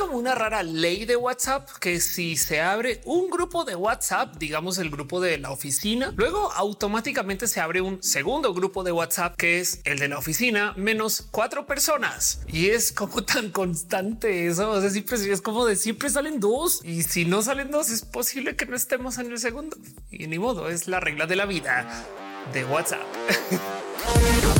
como 0.00 0.16
una 0.16 0.34
rara 0.34 0.62
ley 0.62 1.04
de 1.04 1.14
WhatsApp 1.14 1.68
que 1.78 2.00
si 2.00 2.34
se 2.38 2.62
abre 2.62 3.02
un 3.04 3.28
grupo 3.28 3.64
de 3.64 3.76
WhatsApp, 3.76 4.34
digamos 4.38 4.78
el 4.78 4.88
grupo 4.88 5.20
de 5.20 5.36
la 5.36 5.50
oficina, 5.50 6.14
luego 6.16 6.50
automáticamente 6.52 7.46
se 7.46 7.60
abre 7.60 7.82
un 7.82 8.02
segundo 8.02 8.54
grupo 8.54 8.82
de 8.82 8.92
WhatsApp 8.92 9.36
que 9.36 9.60
es 9.60 9.82
el 9.84 9.98
de 9.98 10.08
la 10.08 10.16
oficina 10.16 10.72
menos 10.78 11.28
cuatro 11.30 11.66
personas. 11.66 12.40
Y 12.48 12.70
es 12.70 12.92
como 12.92 13.22
tan 13.24 13.50
constante 13.50 14.46
eso. 14.46 14.70
O 14.70 14.80
sea, 14.80 14.88
siempre 14.88 15.18
es 15.18 15.42
como 15.42 15.66
de 15.66 15.76
siempre 15.76 16.08
salen 16.08 16.40
dos 16.40 16.80
y 16.82 17.02
si 17.02 17.26
no 17.26 17.42
salen 17.42 17.70
dos 17.70 17.90
es 17.90 18.00
posible 18.00 18.56
que 18.56 18.64
no 18.64 18.76
estemos 18.76 19.18
en 19.18 19.30
el 19.30 19.38
segundo. 19.38 19.76
Y 20.10 20.28
ni 20.28 20.38
modo, 20.38 20.70
es 20.70 20.88
la 20.88 21.00
regla 21.00 21.26
de 21.26 21.36
la 21.36 21.44
vida 21.44 22.06
de 22.54 22.64
WhatsApp. 22.64 23.04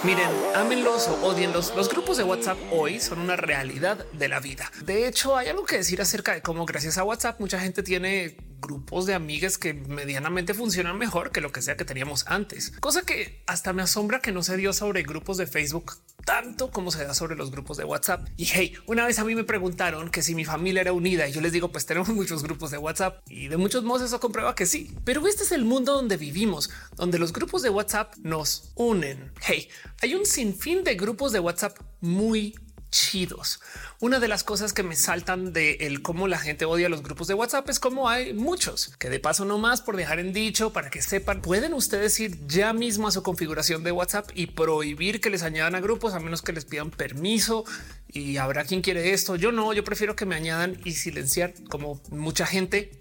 Miren, 0.01 0.29
ámenlos 0.55 1.09
o 1.09 1.25
odienlos. 1.25 1.73
Los 1.75 1.89
grupos 1.89 2.15
de 2.15 2.23
WhatsApp 2.23 2.57
hoy 2.71 3.01
son 3.01 3.19
una 3.19 3.35
realidad 3.35 4.05
de 4.13 4.29
la 4.29 4.39
vida. 4.39 4.71
De 4.85 5.05
hecho, 5.05 5.35
hay 5.35 5.49
algo 5.49 5.65
que 5.65 5.75
decir 5.75 6.01
acerca 6.01 6.33
de 6.33 6.41
cómo 6.41 6.65
gracias 6.65 6.97
a 6.97 7.03
WhatsApp 7.03 7.41
mucha 7.41 7.59
gente 7.59 7.83
tiene 7.83 8.37
grupos 8.59 9.05
de 9.05 9.13
amigas 9.13 9.57
que 9.57 9.73
medianamente 9.73 10.53
funcionan 10.53 10.97
mejor 10.97 11.31
que 11.31 11.41
lo 11.41 11.51
que 11.51 11.61
sea 11.61 11.77
que 11.77 11.85
teníamos 11.85 12.25
antes. 12.27 12.71
Cosa 12.79 13.01
que 13.03 13.43
hasta 13.47 13.73
me 13.73 13.81
asombra 13.81 14.19
que 14.19 14.31
no 14.31 14.43
se 14.43 14.57
dio 14.57 14.73
sobre 14.73 15.03
grupos 15.03 15.37
de 15.37 15.47
Facebook 15.47 15.93
tanto 16.25 16.69
como 16.69 16.91
se 16.91 17.03
da 17.03 17.13
sobre 17.13 17.35
los 17.35 17.49
grupos 17.49 17.77
de 17.77 17.85
WhatsApp. 17.85 18.27
Y 18.37 18.45
hey, 18.45 18.73
una 18.85 19.05
vez 19.05 19.19
a 19.19 19.23
mí 19.23 19.35
me 19.35 19.43
preguntaron 19.43 20.09
que 20.09 20.21
si 20.21 20.35
mi 20.35 20.45
familia 20.45 20.81
era 20.81 20.93
unida 20.93 21.27
y 21.27 21.31
yo 21.31 21.41
les 21.41 21.51
digo, 21.51 21.71
pues 21.71 21.85
tenemos 21.85 22.09
muchos 22.19 22.43
grupos 22.43 22.71
de 22.71 22.77
WhatsApp 22.77 23.21
y 23.27 23.47
de 23.47 23.57
muchos 23.57 23.83
modos 23.83 24.03
eso 24.03 24.19
comprueba 24.19 24.55
que 24.55 24.65
sí. 24.65 24.95
Pero 25.03 25.25
este 25.27 25.43
es 25.43 25.51
el 25.51 25.65
mundo 25.65 25.93
donde 25.93 26.17
vivimos, 26.17 26.69
donde 26.95 27.19
los 27.19 27.33
grupos 27.33 27.61
de 27.61 27.69
WhatsApp 27.69 28.15
nos 28.17 28.71
unen. 28.75 29.31
Hey, 29.41 29.69
hay 30.01 30.15
un 30.15 30.25
sinfín 30.25 30.83
de 30.83 30.95
grupos 30.95 31.31
de 31.31 31.39
WhatsApp 31.39 31.77
muy 32.01 32.55
chidos. 32.91 33.59
Una 33.99 34.19
de 34.19 34.27
las 34.27 34.43
cosas 34.43 34.73
que 34.73 34.83
me 34.83 34.95
saltan 34.95 35.53
de 35.53 35.73
el 35.81 36.01
cómo 36.01 36.27
la 36.27 36.37
gente 36.37 36.65
odia 36.65 36.89
los 36.89 37.03
grupos 37.03 37.27
de 37.27 37.33
WhatsApp 37.33 37.69
es 37.69 37.79
como 37.79 38.09
hay 38.09 38.33
muchos 38.33 38.95
que 38.97 39.09
de 39.09 39.19
paso 39.19 39.45
no 39.45 39.57
más 39.57 39.81
por 39.81 39.95
dejar 39.97 40.19
en 40.19 40.33
dicho 40.33 40.71
para 40.73 40.89
que 40.89 41.01
sepan, 41.01 41.41
pueden 41.41 41.73
ustedes 41.73 42.19
ir 42.19 42.47
ya 42.47 42.73
mismo 42.73 43.07
a 43.07 43.11
su 43.11 43.23
configuración 43.23 43.83
de 43.83 43.91
WhatsApp 43.91 44.29
y 44.33 44.47
prohibir 44.47 45.21
que 45.21 45.29
les 45.29 45.43
añadan 45.43 45.75
a 45.75 45.79
grupos 45.79 46.13
a 46.13 46.19
menos 46.19 46.41
que 46.41 46.53
les 46.53 46.65
pidan 46.65 46.91
permiso 46.91 47.65
y 48.11 48.37
habrá 48.37 48.65
quien 48.65 48.81
quiere 48.81 49.13
esto. 49.13 49.35
Yo 49.35 49.51
no, 49.51 49.71
yo 49.73 49.83
prefiero 49.83 50.15
que 50.15 50.25
me 50.25 50.35
añadan 50.35 50.79
y 50.83 50.93
silenciar 50.93 51.53
como 51.69 52.01
mucha 52.09 52.45
gente. 52.45 52.91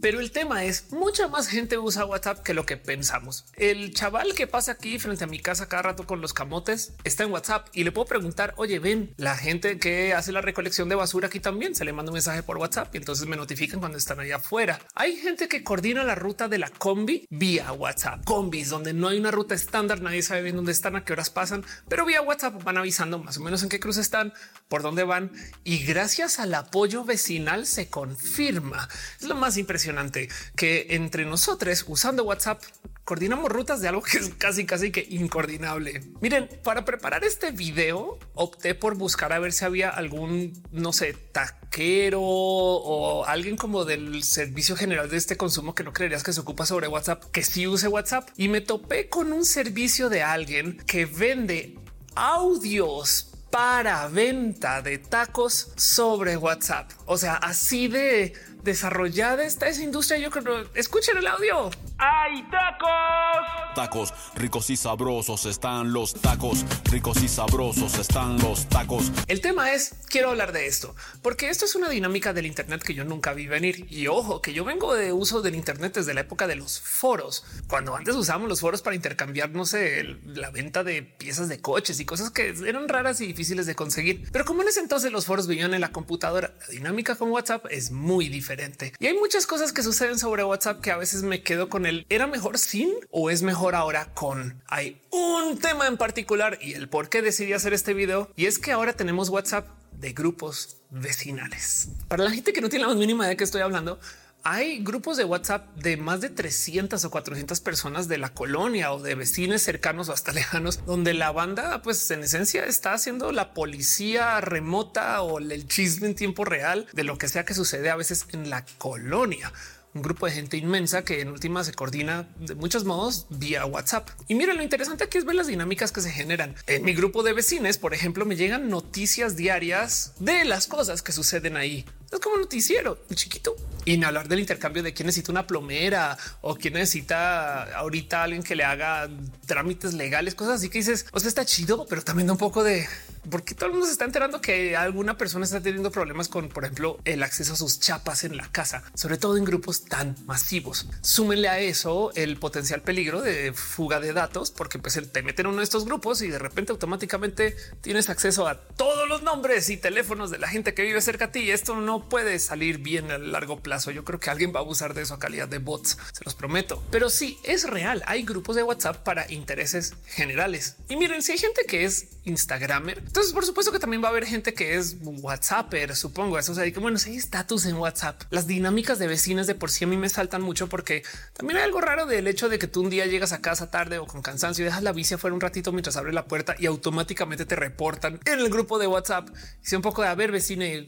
Pero 0.00 0.20
el 0.20 0.30
tema 0.30 0.64
es 0.64 0.90
mucha 0.90 1.28
más 1.28 1.48
gente 1.48 1.78
usa 1.78 2.04
WhatsApp 2.04 2.42
que 2.42 2.54
lo 2.54 2.66
que 2.66 2.76
pensamos. 2.76 3.44
El 3.56 3.94
chaval 3.94 4.34
que 4.34 4.46
pasa 4.46 4.72
aquí 4.72 4.98
frente 4.98 5.24
a 5.24 5.26
mi 5.26 5.38
casa 5.38 5.68
cada 5.68 5.82
rato 5.82 6.06
con 6.06 6.20
los 6.20 6.32
camotes 6.32 6.92
está 7.04 7.24
en 7.24 7.32
WhatsApp 7.32 7.68
y 7.72 7.84
le 7.84 7.92
puedo 7.92 8.06
preguntar, 8.06 8.54
oye, 8.56 8.78
ven, 8.78 9.14
la 9.16 9.36
gente 9.36 9.78
que 9.78 10.14
hace 10.14 10.32
la 10.32 10.40
recolección 10.40 10.88
de 10.88 10.94
basura 10.94 11.28
aquí 11.28 11.40
también 11.40 11.74
se 11.74 11.84
le 11.84 11.92
manda 11.92 12.10
un 12.10 12.14
mensaje 12.14 12.42
por 12.42 12.58
WhatsApp 12.58 12.94
y 12.94 12.98
entonces 12.98 13.26
me 13.26 13.36
notifican 13.36 13.80
cuando 13.80 13.98
están 13.98 14.20
allá 14.20 14.36
afuera. 14.36 14.78
Hay 14.94 15.16
gente 15.16 15.48
que 15.48 15.62
coordina 15.62 16.04
la 16.04 16.14
ruta 16.14 16.48
de 16.48 16.58
la 16.58 16.68
combi 16.70 17.26
vía 17.30 17.72
WhatsApp, 17.72 18.24
combis 18.24 18.68
donde 18.68 18.92
no 18.92 19.08
hay 19.08 19.18
una 19.18 19.30
ruta 19.30 19.54
estándar, 19.54 20.00
nadie 20.00 20.22
sabe 20.22 20.42
bien 20.42 20.56
dónde 20.56 20.72
están, 20.72 20.96
a 20.96 21.04
qué 21.04 21.12
horas 21.12 21.30
pasan, 21.30 21.64
pero 21.88 22.04
vía 22.04 22.22
WhatsApp 22.22 22.62
van 22.62 22.78
avisando 22.78 23.18
más 23.18 23.36
o 23.36 23.40
menos 23.40 23.62
en 23.62 23.68
qué 23.68 23.80
cruz 23.80 23.96
están 23.96 24.32
por 24.68 24.82
dónde 24.82 25.04
van 25.04 25.32
y 25.64 25.84
gracias 25.84 26.38
al 26.38 26.54
apoyo 26.54 27.04
vecinal 27.04 27.66
se 27.66 27.88
confirma. 27.88 28.88
Es 29.20 29.26
lo 29.26 29.34
más 29.34 29.56
impresionante 29.60 30.28
que 30.56 30.88
entre 30.90 31.24
nosotros 31.24 31.84
usando 31.86 32.24
WhatsApp 32.24 32.62
coordinamos 33.04 33.50
rutas 33.50 33.80
de 33.80 33.88
algo 33.88 34.02
que 34.02 34.18
es 34.18 34.30
casi 34.38 34.64
casi 34.66 34.92
que 34.92 35.06
incoordinable. 35.10 36.00
Miren, 36.20 36.48
para 36.62 36.84
preparar 36.84 37.24
este 37.24 37.50
video 37.50 38.18
opté 38.34 38.74
por 38.74 38.96
buscar 38.96 39.32
a 39.32 39.38
ver 39.38 39.52
si 39.52 39.64
había 39.64 39.88
algún, 39.90 40.62
no 40.70 40.92
sé, 40.92 41.14
taquero 41.14 42.20
o 42.22 43.24
alguien 43.24 43.56
como 43.56 43.84
del 43.84 44.22
servicio 44.22 44.76
general 44.76 45.10
de 45.10 45.16
este 45.16 45.36
consumo 45.36 45.74
que 45.74 45.82
no 45.82 45.92
creerías 45.92 46.22
que 46.22 46.32
se 46.32 46.40
ocupa 46.40 46.66
sobre 46.66 46.88
WhatsApp, 46.88 47.24
que 47.32 47.42
sí 47.42 47.66
use 47.66 47.88
WhatsApp 47.88 48.28
y 48.36 48.48
me 48.48 48.60
topé 48.60 49.08
con 49.08 49.32
un 49.32 49.44
servicio 49.44 50.08
de 50.08 50.22
alguien 50.22 50.76
que 50.86 51.06
vende 51.06 51.78
audios 52.14 53.30
para 53.50 54.06
venta 54.06 54.82
de 54.82 54.98
tacos 54.98 55.72
sobre 55.76 56.36
WhatsApp. 56.36 56.90
O 57.06 57.18
sea, 57.18 57.34
así 57.34 57.88
de 57.88 58.32
desarrollada 58.62 59.44
está 59.44 59.68
esa 59.68 59.82
industria. 59.82 60.18
Yo 60.18 60.30
creo, 60.30 60.66
escuchen 60.74 61.16
el 61.18 61.26
audio. 61.26 61.70
¡Hay 61.98 62.42
tacos! 62.50 63.74
Tacos 63.74 64.14
ricos 64.34 64.70
y 64.70 64.76
sabrosos 64.76 65.46
están 65.46 65.92
los 65.92 66.14
tacos, 66.14 66.64
ricos 66.90 67.22
y 67.22 67.28
sabrosos 67.28 67.98
están 67.98 68.38
los 68.38 68.66
tacos. 68.68 69.12
El 69.26 69.40
tema 69.40 69.72
es, 69.72 69.94
quiero 70.08 70.30
hablar 70.30 70.52
de 70.52 70.66
esto, 70.66 70.94
porque 71.22 71.50
esto 71.50 71.66
es 71.66 71.74
una 71.74 71.88
dinámica 71.88 72.32
del 72.32 72.46
Internet 72.46 72.82
que 72.82 72.94
yo 72.94 73.04
nunca 73.04 73.32
vi 73.32 73.46
venir. 73.46 73.86
Y 73.90 74.06
ojo, 74.06 74.40
que 74.40 74.52
yo 74.52 74.64
vengo 74.64 74.94
de 74.94 75.12
uso 75.12 75.42
del 75.42 75.54
Internet 75.54 75.94
desde 75.94 76.14
la 76.14 76.22
época 76.22 76.46
de 76.46 76.56
los 76.56 76.80
foros, 76.80 77.44
cuando 77.68 77.94
antes 77.94 78.16
usábamos 78.16 78.48
los 78.48 78.60
foros 78.60 78.82
para 78.82 78.96
intercambiar, 78.96 79.50
no 79.50 79.66
sé, 79.66 80.16
la 80.24 80.50
venta 80.50 80.82
de 80.82 81.02
piezas 81.02 81.48
de 81.48 81.60
coches 81.60 82.00
y 82.00 82.04
cosas 82.04 82.30
que 82.30 82.54
eran 82.66 82.88
raras 82.88 83.20
y 83.20 83.26
difíciles 83.26 83.66
de 83.66 83.74
conseguir. 83.74 84.28
Pero 84.32 84.44
como 84.44 84.62
en 84.62 84.68
ese 84.68 84.80
entonces 84.80 85.12
los 85.12 85.26
foros 85.26 85.46
vivían 85.46 85.74
en 85.74 85.80
la 85.80 85.92
computadora, 85.92 86.54
la 86.60 86.66
dinámica 86.68 87.16
con 87.16 87.30
WhatsApp 87.30 87.66
es 87.70 87.90
muy 87.90 88.28
diferente. 88.28 88.49
Y 88.98 89.06
hay 89.06 89.14
muchas 89.14 89.46
cosas 89.46 89.72
que 89.72 89.82
suceden 89.82 90.18
sobre 90.18 90.44
WhatsApp 90.44 90.80
que 90.80 90.90
a 90.90 90.96
veces 90.96 91.22
me 91.22 91.42
quedo 91.42 91.68
con 91.68 91.86
el 91.86 92.06
era 92.08 92.26
mejor 92.26 92.58
sin 92.58 92.90
o 93.10 93.30
es 93.30 93.42
mejor 93.42 93.74
ahora 93.74 94.12
con. 94.14 94.62
Hay 94.66 95.00
un 95.10 95.58
tema 95.58 95.86
en 95.86 95.96
particular 95.96 96.58
y 96.60 96.74
el 96.74 96.88
por 96.88 97.08
qué 97.08 97.22
decidí 97.22 97.52
hacer 97.52 97.72
este 97.72 97.94
video 97.94 98.30
y 98.36 98.46
es 98.46 98.58
que 98.58 98.72
ahora 98.72 98.94
tenemos 98.94 99.28
WhatsApp 99.28 99.68
de 99.92 100.12
grupos 100.12 100.78
vecinales. 100.90 101.88
Para 102.08 102.24
la 102.24 102.30
gente 102.30 102.52
que 102.52 102.60
no 102.60 102.68
tiene 102.68 102.84
la 102.84 102.88
más 102.88 102.96
mínima 102.96 103.24
idea 103.24 103.30
de 103.30 103.36
qué 103.36 103.44
estoy 103.44 103.60
hablando, 103.60 104.00
hay 104.42 104.82
grupos 104.82 105.16
de 105.16 105.24
WhatsApp 105.24 105.74
de 105.76 105.96
más 105.96 106.20
de 106.20 106.30
300 106.30 107.04
o 107.04 107.10
400 107.10 107.60
personas 107.60 108.08
de 108.08 108.18
la 108.18 108.32
colonia 108.32 108.92
o 108.92 109.00
de 109.00 109.14
vecinos 109.14 109.62
cercanos 109.62 110.08
o 110.08 110.12
hasta 110.12 110.32
lejanos, 110.32 110.84
donde 110.86 111.14
la 111.14 111.32
banda, 111.32 111.82
pues 111.82 112.10
en 112.10 112.22
esencia 112.22 112.64
está 112.64 112.92
haciendo 112.92 113.32
la 113.32 113.54
policía 113.54 114.40
remota 114.40 115.22
o 115.22 115.38
el 115.38 115.68
chisme 115.68 116.08
en 116.08 116.14
tiempo 116.14 116.44
real 116.44 116.86
de 116.92 117.04
lo 117.04 117.18
que 117.18 117.28
sea 117.28 117.44
que 117.44 117.54
sucede 117.54 117.90
a 117.90 117.96
veces 117.96 118.26
en 118.32 118.50
la 118.50 118.64
colonia 118.78 119.52
un 119.94 120.02
grupo 120.02 120.26
de 120.26 120.32
gente 120.32 120.56
inmensa 120.56 121.04
que 121.04 121.20
en 121.20 121.28
última 121.28 121.64
se 121.64 121.72
coordina 121.72 122.28
de 122.38 122.54
muchos 122.54 122.84
modos 122.84 123.26
vía 123.28 123.66
WhatsApp. 123.66 124.08
Y 124.28 124.34
miren, 124.34 124.56
lo 124.56 124.62
interesante 124.62 125.04
aquí 125.04 125.18
es 125.18 125.24
ver 125.24 125.34
las 125.34 125.48
dinámicas 125.48 125.90
que 125.90 126.00
se 126.00 126.10
generan. 126.10 126.54
En 126.66 126.84
mi 126.84 126.94
grupo 126.94 127.22
de 127.22 127.32
vecinos, 127.32 127.78
por 127.78 127.92
ejemplo, 127.92 128.24
me 128.24 128.36
llegan 128.36 128.68
noticias 128.68 129.36
diarias 129.36 130.12
de 130.20 130.44
las 130.44 130.66
cosas 130.68 131.02
que 131.02 131.12
suceden 131.12 131.56
ahí. 131.56 131.84
Es 132.12 132.18
como 132.18 132.34
un 132.34 132.40
noticiero 132.42 132.98
chiquito 133.14 133.54
y 133.84 133.94
en 133.94 134.04
hablar 134.04 134.28
del 134.28 134.40
intercambio 134.40 134.82
de 134.82 134.92
quién 134.92 135.06
necesita 135.06 135.30
una 135.30 135.46
plomera 135.46 136.18
o 136.40 136.56
quién 136.56 136.74
necesita 136.74 137.62
ahorita 137.76 138.24
alguien 138.24 138.42
que 138.42 138.56
le 138.56 138.64
haga 138.64 139.08
trámites 139.46 139.94
legales, 139.94 140.34
cosas 140.34 140.56
así 140.56 140.68
que 140.68 140.78
dices, 140.78 141.06
o 141.12 141.20
sea, 141.20 141.28
está 141.28 141.44
chido, 141.44 141.86
pero 141.88 142.02
también 142.02 142.26
da 142.26 142.32
un 142.32 142.38
poco 142.38 142.64
de 142.64 142.86
porque 143.28 143.54
todo 143.54 143.66
el 143.66 143.72
mundo 143.72 143.86
se 143.86 143.92
está 143.92 144.06
enterando 144.06 144.40
que 144.40 144.76
alguna 144.76 145.18
persona 145.18 145.44
está 145.44 145.60
teniendo 145.60 145.90
problemas 145.90 146.28
con, 146.28 146.48
por 146.48 146.64
ejemplo, 146.64 146.98
el 147.04 147.22
acceso 147.22 147.52
a 147.52 147.56
sus 147.56 147.78
chapas 147.78 148.24
en 148.24 148.36
la 148.36 148.50
casa, 148.50 148.82
sobre 148.94 149.18
todo 149.18 149.36
en 149.36 149.44
grupos 149.44 149.84
tan 149.84 150.16
masivos. 150.26 150.86
Súmenle 151.02 151.48
a 151.48 151.58
eso 151.58 152.12
el 152.14 152.38
potencial 152.38 152.80
peligro 152.80 153.20
de 153.20 153.52
fuga 153.52 154.00
de 154.00 154.14
datos, 154.14 154.50
porque 154.50 154.78
pues 154.78 154.98
te 155.12 155.22
meten 155.22 155.46
en 155.46 155.50
uno 155.50 155.58
de 155.58 155.64
estos 155.64 155.84
grupos 155.84 156.22
y 156.22 156.28
de 156.28 156.38
repente 156.38 156.72
automáticamente 156.72 157.56
tienes 157.82 158.08
acceso 158.08 158.48
a 158.48 158.58
todos 158.58 159.06
los 159.08 159.22
nombres 159.22 159.68
y 159.68 159.76
teléfonos 159.76 160.30
de 160.30 160.38
la 160.38 160.48
gente 160.48 160.72
que 160.72 160.82
vive 160.82 161.00
cerca 161.02 161.26
a 161.26 161.32
ti. 161.32 161.50
Esto 161.50 161.76
no 161.76 161.99
puede 162.08 162.38
salir 162.38 162.78
bien 162.78 163.10
a 163.10 163.18
largo 163.18 163.60
plazo. 163.60 163.90
Yo 163.90 164.04
creo 164.04 164.20
que 164.20 164.30
alguien 164.30 164.52
va 164.54 164.60
a 164.60 164.62
abusar 164.62 164.94
de 164.94 165.02
eso 165.02 165.14
a 165.14 165.18
calidad 165.18 165.48
de 165.48 165.58
bots, 165.58 165.98
se 166.12 166.24
los 166.24 166.34
prometo. 166.34 166.82
Pero 166.90 167.10
sí 167.10 167.38
es 167.44 167.68
real. 167.68 168.02
Hay 168.06 168.22
grupos 168.22 168.56
de 168.56 168.62
WhatsApp 168.62 169.02
para 169.02 169.30
intereses 169.30 169.94
generales. 170.06 170.76
Y 170.88 170.96
miren, 170.96 171.22
si 171.22 171.32
hay 171.32 171.38
gente 171.38 171.62
que 171.66 171.84
es 171.84 172.08
Instagramer, 172.24 172.98
entonces 172.98 173.32
por 173.32 173.44
supuesto 173.44 173.72
que 173.72 173.78
también 173.78 174.02
va 174.02 174.08
a 174.08 174.10
haber 174.10 174.26
gente 174.26 174.54
que 174.54 174.76
es 174.76 174.96
WhatsApper, 175.02 175.96
supongo. 175.96 176.38
Eso 176.38 176.52
o 176.52 176.54
sea, 176.54 176.70
que 176.70 176.80
bueno, 176.80 176.98
si 176.98 177.10
hay 177.10 177.16
estatus 177.16 177.66
en 177.66 177.76
WhatsApp, 177.76 178.22
las 178.30 178.46
dinámicas 178.46 178.98
de 178.98 179.06
vecinas 179.06 179.46
de 179.46 179.54
por 179.54 179.70
sí 179.70 179.84
a 179.84 179.86
mí 179.86 179.96
me 179.96 180.08
saltan 180.08 180.42
mucho 180.42 180.68
porque 180.68 181.02
también 181.32 181.58
hay 181.58 181.64
algo 181.64 181.80
raro 181.80 182.06
del 182.06 182.26
hecho 182.26 182.48
de 182.48 182.58
que 182.58 182.66
tú 182.66 182.82
un 182.82 182.90
día 182.90 183.06
llegas 183.06 183.32
a 183.32 183.40
casa 183.40 183.70
tarde 183.70 183.98
o 183.98 184.06
con 184.06 184.22
cansancio 184.22 184.62
y 184.62 184.66
dejas 184.66 184.82
la 184.82 184.92
bici 184.92 185.14
afuera 185.14 185.34
un 185.34 185.40
ratito 185.40 185.72
mientras 185.72 185.96
abre 185.96 186.12
la 186.12 186.26
puerta 186.26 186.54
y 186.58 186.66
automáticamente 186.66 187.46
te 187.46 187.56
reportan 187.56 188.20
en 188.24 188.38
el 188.38 188.50
grupo 188.50 188.78
de 188.78 188.86
WhatsApp. 188.86 189.28
Hice 189.62 189.76
un 189.76 189.82
poco 189.82 190.02
de 190.02 190.08
a 190.08 190.14
ver 190.14 190.32
vecina 190.32 190.66
y 190.66 190.86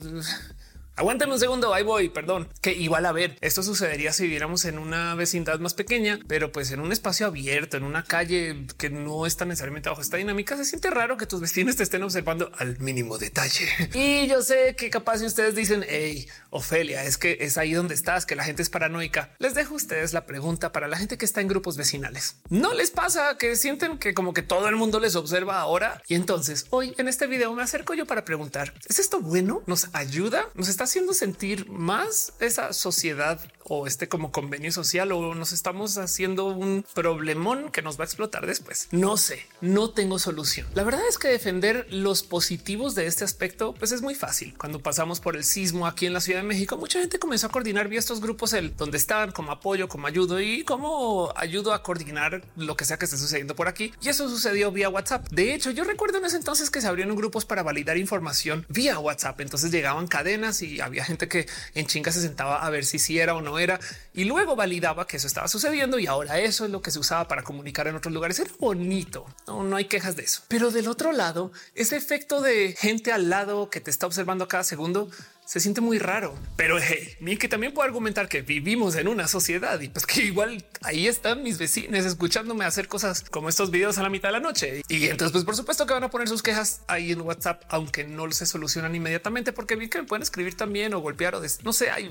Aguántame 0.95 1.33
un 1.33 1.41
segundo, 1.41 1.73
ahí 1.73 1.83
voy, 1.83 2.11
perdón. 2.11 2.49
Que 2.61 2.73
igual 2.73 3.07
a 3.07 3.13
ver, 3.13 3.39
esto 3.41 3.63
sucedería 3.63 4.13
si 4.13 4.25
viviéramos 4.25 4.67
en 4.67 4.79
una 4.79 5.15
vecindad 5.15 5.59
más 5.59 5.73
pequeña, 5.73 6.21
pero 6.29 6.53
pues 6.53 6.71
en 6.71 6.81
un 6.81 6.93
espacio 6.93 7.27
abierto, 7.27 7.79
en 7.79 7.85
una 7.85 8.05
calle 8.05 8.67
que 8.77 8.91
no 8.91 9.25
está 9.25 9.47
necesariamente 9.47 9.89
bajo 9.89 10.03
esta 10.03 10.19
dinámica, 10.19 10.57
se 10.57 10.67
siente 10.67 10.91
raro 10.91 11.17
que 11.17 11.27
tus 11.27 11.41
vecinos 11.41 11.77
te 11.77 11.83
estén 11.83 12.03
observando 12.03 12.53
al 12.59 12.79
mínimo 12.79 13.19
detalle. 13.19 13.69
Y 13.95 14.27
yo 14.27 14.43
sé 14.43 14.75
que 14.77 14.91
capaz 14.91 15.19
si 15.19 15.27
ustedes 15.27 15.55
dicen, 15.55 15.85
hey, 15.89 16.29
Ofelia, 16.51 17.05
es 17.05 17.19
que 17.19 17.39
es 17.41 17.57
ahí 17.57 17.73
donde 17.73 17.95
estás, 17.95 18.27
que 18.27 18.37
la 18.37 18.45
gente 18.45 18.63
es 18.63 18.69
paranoica. 18.69 19.35
Les 19.39 19.55
dejo 19.55 19.75
a 19.75 19.77
ustedes 19.77 20.13
la 20.13 20.27
pregunta 20.27 20.73
para 20.73 20.89
la 20.89 20.99
gente 20.99 21.17
que 21.17 21.25
está 21.25 21.41
en 21.41 21.49
grupos 21.49 21.77
vecinales. 21.77 22.37
¿No 22.51 22.75
les 22.75 22.91
pasa 22.91 23.37
que 23.39 23.57
sienten 23.57 23.99
que 23.99 24.13
como 24.13 24.35
que 24.35 24.43
todo 24.43 24.69
el 24.69 24.77
mundo 24.77 25.01
les 25.01 25.17
observa 25.17 25.61
ahora? 25.61 26.03
Y 26.09 26.15
entonces 26.15 26.67
hoy 26.71 26.95
en 26.99 27.09
este 27.09 27.27
video 27.27 27.53
me 27.55 27.63
acerco 27.63 27.95
yo 27.95 28.07
para 28.07 28.25
preguntar, 28.25 28.75
¿es 28.89 28.99
esto 28.99 29.21
bueno? 29.21 29.63
¿Nos 29.67 29.89
ayuda? 29.95 30.49
¿Nos 30.55 30.69
está 30.69 30.82
haciendo 30.85 31.15
sentir 31.15 31.69
más 31.71 32.33
esa 32.41 32.73
sociedad 32.73 33.41
o 33.65 33.87
este 33.87 34.09
como 34.09 34.33
convenio 34.33 34.73
social 34.73 35.13
o 35.13 35.35
nos 35.35 35.53
estamos 35.53 35.99
haciendo 35.99 36.47
un 36.47 36.85
problemón 36.95 37.71
que 37.71 37.83
nos 37.83 37.99
va 37.99 38.05
a 38.05 38.07
explotar 38.07 38.47
después. 38.47 38.89
No 38.91 39.17
sé, 39.17 39.47
no 39.61 39.91
tengo 39.91 40.19
solución. 40.19 40.67
La 40.75 40.85
verdad 40.85 41.03
es 41.09 41.19
que 41.19 41.29
defender 41.29 41.87
los 41.91 42.23
positivos 42.23 42.95
de 42.95 43.07
este 43.07 43.25
aspecto 43.25 43.75
pues 43.75 43.93
es 43.93 44.03
muy 44.03 44.15
fácil. 44.15 44.55
Cuando 44.59 44.81
pasamos 44.81 45.21
por 45.21 45.37
el 45.37 45.45
sismo 45.45 45.87
aquí 45.87 46.07
en 46.07 46.13
la 46.13 46.21
Ciudad 46.21 46.41
de 46.41 46.47
México, 46.47 46.77
mucha 46.77 47.01
gente 47.01 47.19
comenzó 47.19 47.47
a 47.47 47.51
coordinar 47.51 47.89
vía 47.89 47.99
estos 47.99 48.21
grupos 48.21 48.53
el 48.53 48.77
donde 48.77 48.99
estaban 48.99 49.33
como 49.33 49.53
apoyo, 49.53 49.89
como 49.89 50.07
ayudo 50.07 50.41
y 50.41 50.65
como 50.65 51.33
ayudo 51.37 51.73
a 51.73 51.83
coordinar 51.83 52.43
lo 52.57 52.77
que 52.77 52.85
sea 52.85 52.99
que 52.99 53.05
esté 53.05 53.17
sucediendo 53.17 53.57
por 53.57 53.69
aquí. 53.69 53.93
Y 54.03 54.09
eso 54.09 54.29
sucedió 54.29 54.73
vía 54.73 54.89
WhatsApp. 54.89 55.29
De 55.31 55.55
hecho, 55.55 55.71
yo 55.71 55.85
recuerdo 55.85 56.19
en 56.19 56.25
ese 56.25 56.37
entonces 56.37 56.71
que 56.71 56.81
se 56.81 56.89
abrieron 56.89 57.17
grupos 57.17 57.45
para 57.45 57.63
validar 57.63 57.97
información 57.97 58.67
vía 58.69 58.99
WhatsApp. 58.99 59.41
Entonces 59.41 59.71
llegaban 59.71 60.07
cadenas 60.07 60.63
y 60.63 60.72
había 60.81 61.05
gente 61.05 61.29
que 61.29 61.47
en 61.75 61.87
chinga 61.87 62.13
se 62.13 62.21
sentaba 62.21 62.65
a 62.65 62.71
ver 62.71 62.85
si 62.85 62.99
sí 62.99 63.19
era 63.19 63.35
o 63.35 63.43
no 63.43 63.59
era 63.59 63.81
y 64.15 64.25
luego 64.25 64.57
validaba 64.57 65.07
que 65.07 65.17
eso 65.17 65.27
estaba 65.27 65.49
sucediendo 65.49 65.99
y 65.99 66.07
ahora 66.07 66.39
eso 66.39 66.65
es 66.65 66.71
lo 66.71 66.83
que 66.83 66.91
se 66.91 66.99
usaba 66.99 67.29
para 67.29 67.43
comunicar 67.43 67.87
en 67.89 67.97
otros 67.97 68.13
lugares. 68.13 68.39
Era 68.39 68.51
bonito, 68.59 69.27
no, 69.47 69.63
no 69.65 69.77
hay 69.77 69.87
quejas 69.87 70.17
de 70.17 70.23
eso. 70.25 70.43
Pero 70.49 70.71
del 70.71 70.89
otro 70.89 71.13
lado, 71.13 71.53
ese 71.75 71.97
efecto 71.97 72.41
de 72.41 72.75
gente 72.79 73.13
al 73.13 73.31
lado 73.31 73.71
que 73.71 73.81
te 73.81 73.91
está 73.91 74.07
observando 74.07 74.49
cada 74.49 74.65
segundo 74.65 75.11
se 75.53 75.61
siente 75.61 75.83
muy 75.83 75.99
raro, 75.99 76.35
pero 76.57 76.79
hey, 76.81 77.37
que 77.37 77.47
también 77.47 77.75
puedo 77.75 77.87
argumentar 77.87 78.27
que 78.27 78.41
vivimos 78.41 78.97
en 78.97 79.07
una 79.07 79.29
sociedad 79.29 79.79
y 79.83 79.91
pues 79.91 80.07
que 80.07 80.23
igual 80.23 80.65
ahí 80.81 81.07
están 81.07 81.43
mis 81.43 81.59
vecinos 81.59 82.07
escuchándome 82.07 82.65
hacer 82.65 82.89
cosas 82.89 83.21
como 83.21 83.51
estos 83.51 83.71
videos 83.71 83.99
a 83.99 84.03
la 84.03 84.09
mitad 84.09 84.31
de 84.31 84.33
la 84.33 84.41
noche. 84.41 84.81
Y 84.89 85.09
entonces, 85.09 85.31
pues 85.33 85.45
por 85.45 85.55
supuesto 85.55 85.87
que 85.87 85.93
van 85.93 86.05
a 86.05 86.09
poner 86.09 86.27
sus 86.27 86.43
quejas 86.43 86.81
ahí 86.89 87.13
en 87.13 87.21
WhatsApp, 87.21 87.65
aunque 87.69 88.05
no 88.05 88.33
se 88.33 88.47
solucionan 88.47 88.95
inmediatamente, 88.95 89.53
porque 89.53 89.77
vi 89.77 89.91
que 89.91 89.99
me 89.99 90.05
pueden 90.05 90.23
escribir 90.23 90.57
también 90.57 90.95
o 90.95 91.01
golpear 91.01 91.35
o 91.35 91.43
no 91.63 91.73
sé, 91.75 91.91
hay, 91.91 92.11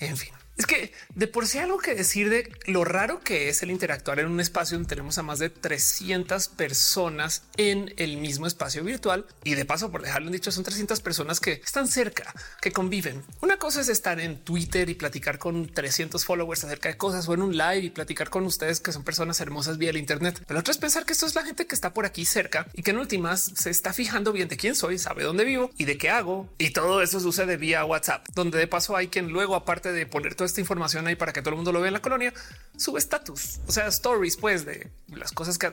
en 0.00 0.16
fin. 0.18 0.34
Es 0.58 0.66
que 0.66 0.92
de 1.14 1.28
por 1.28 1.46
sí 1.46 1.58
algo 1.58 1.78
que 1.78 1.94
decir 1.94 2.30
de 2.30 2.52
lo 2.66 2.84
raro 2.84 3.20
que 3.20 3.48
es 3.48 3.62
el 3.62 3.70
interactuar 3.70 4.18
en 4.18 4.26
un 4.26 4.40
espacio 4.40 4.76
donde 4.76 4.88
tenemos 4.88 5.16
a 5.16 5.22
más 5.22 5.38
de 5.38 5.50
300 5.50 6.48
personas 6.48 7.44
en 7.56 7.94
el 7.96 8.16
mismo 8.16 8.44
espacio 8.48 8.82
virtual. 8.82 9.24
Y 9.44 9.54
de 9.54 9.64
paso, 9.64 9.92
por 9.92 10.02
dejarlo 10.02 10.32
dicho, 10.32 10.50
son 10.50 10.64
300 10.64 11.00
personas 11.00 11.38
que 11.38 11.52
están 11.52 11.86
cerca, 11.86 12.34
que 12.60 12.72
conviven. 12.72 13.22
Una 13.40 13.56
cosa 13.56 13.80
es 13.80 13.88
estar 13.88 14.18
en 14.18 14.38
Twitter 14.38 14.88
y 14.88 14.94
platicar 14.94 15.38
con 15.38 15.68
300 15.68 16.24
followers 16.24 16.64
acerca 16.64 16.88
de 16.88 16.96
cosas 16.96 17.28
o 17.28 17.34
en 17.34 17.42
un 17.42 17.56
live 17.56 17.78
y 17.78 17.90
platicar 17.90 18.28
con 18.28 18.44
ustedes 18.44 18.80
que 18.80 18.90
son 18.90 19.04
personas 19.04 19.40
hermosas 19.40 19.78
vía 19.78 19.90
el 19.90 19.96
Internet. 19.96 20.42
Pero 20.44 20.58
otra 20.58 20.72
es 20.72 20.78
pensar 20.78 21.06
que 21.06 21.12
esto 21.12 21.26
es 21.26 21.36
la 21.36 21.44
gente 21.44 21.68
que 21.68 21.76
está 21.76 21.94
por 21.94 22.04
aquí 22.04 22.24
cerca 22.24 22.66
y 22.72 22.82
que 22.82 22.90
en 22.90 22.98
últimas 22.98 23.52
se 23.54 23.70
está 23.70 23.92
fijando 23.92 24.32
bien 24.32 24.48
de 24.48 24.56
quién 24.56 24.74
soy, 24.74 24.98
sabe 24.98 25.22
dónde 25.22 25.44
vivo 25.44 25.70
y 25.78 25.84
de 25.84 25.96
qué 25.98 26.10
hago. 26.10 26.52
Y 26.58 26.70
todo 26.70 27.00
eso 27.00 27.20
sucede 27.20 27.56
vía 27.56 27.84
WhatsApp, 27.84 28.26
donde 28.34 28.58
de 28.58 28.66
paso 28.66 28.96
hay 28.96 29.06
quien 29.06 29.28
luego, 29.28 29.54
aparte 29.54 29.92
de 29.92 30.04
poner 30.04 30.34
todo 30.34 30.47
esta 30.48 30.60
información 30.60 31.06
ahí 31.06 31.16
para 31.16 31.32
que 31.32 31.40
todo 31.40 31.50
el 31.50 31.56
mundo 31.56 31.72
lo 31.72 31.80
vea 31.80 31.88
en 31.88 31.94
la 31.94 32.02
colonia, 32.02 32.34
sube 32.76 32.98
estatus, 32.98 33.60
o 33.66 33.72
sea, 33.72 33.86
stories, 33.86 34.36
pues 34.36 34.64
de 34.64 34.90
las 35.08 35.32
cosas 35.32 35.58
que 35.58 35.72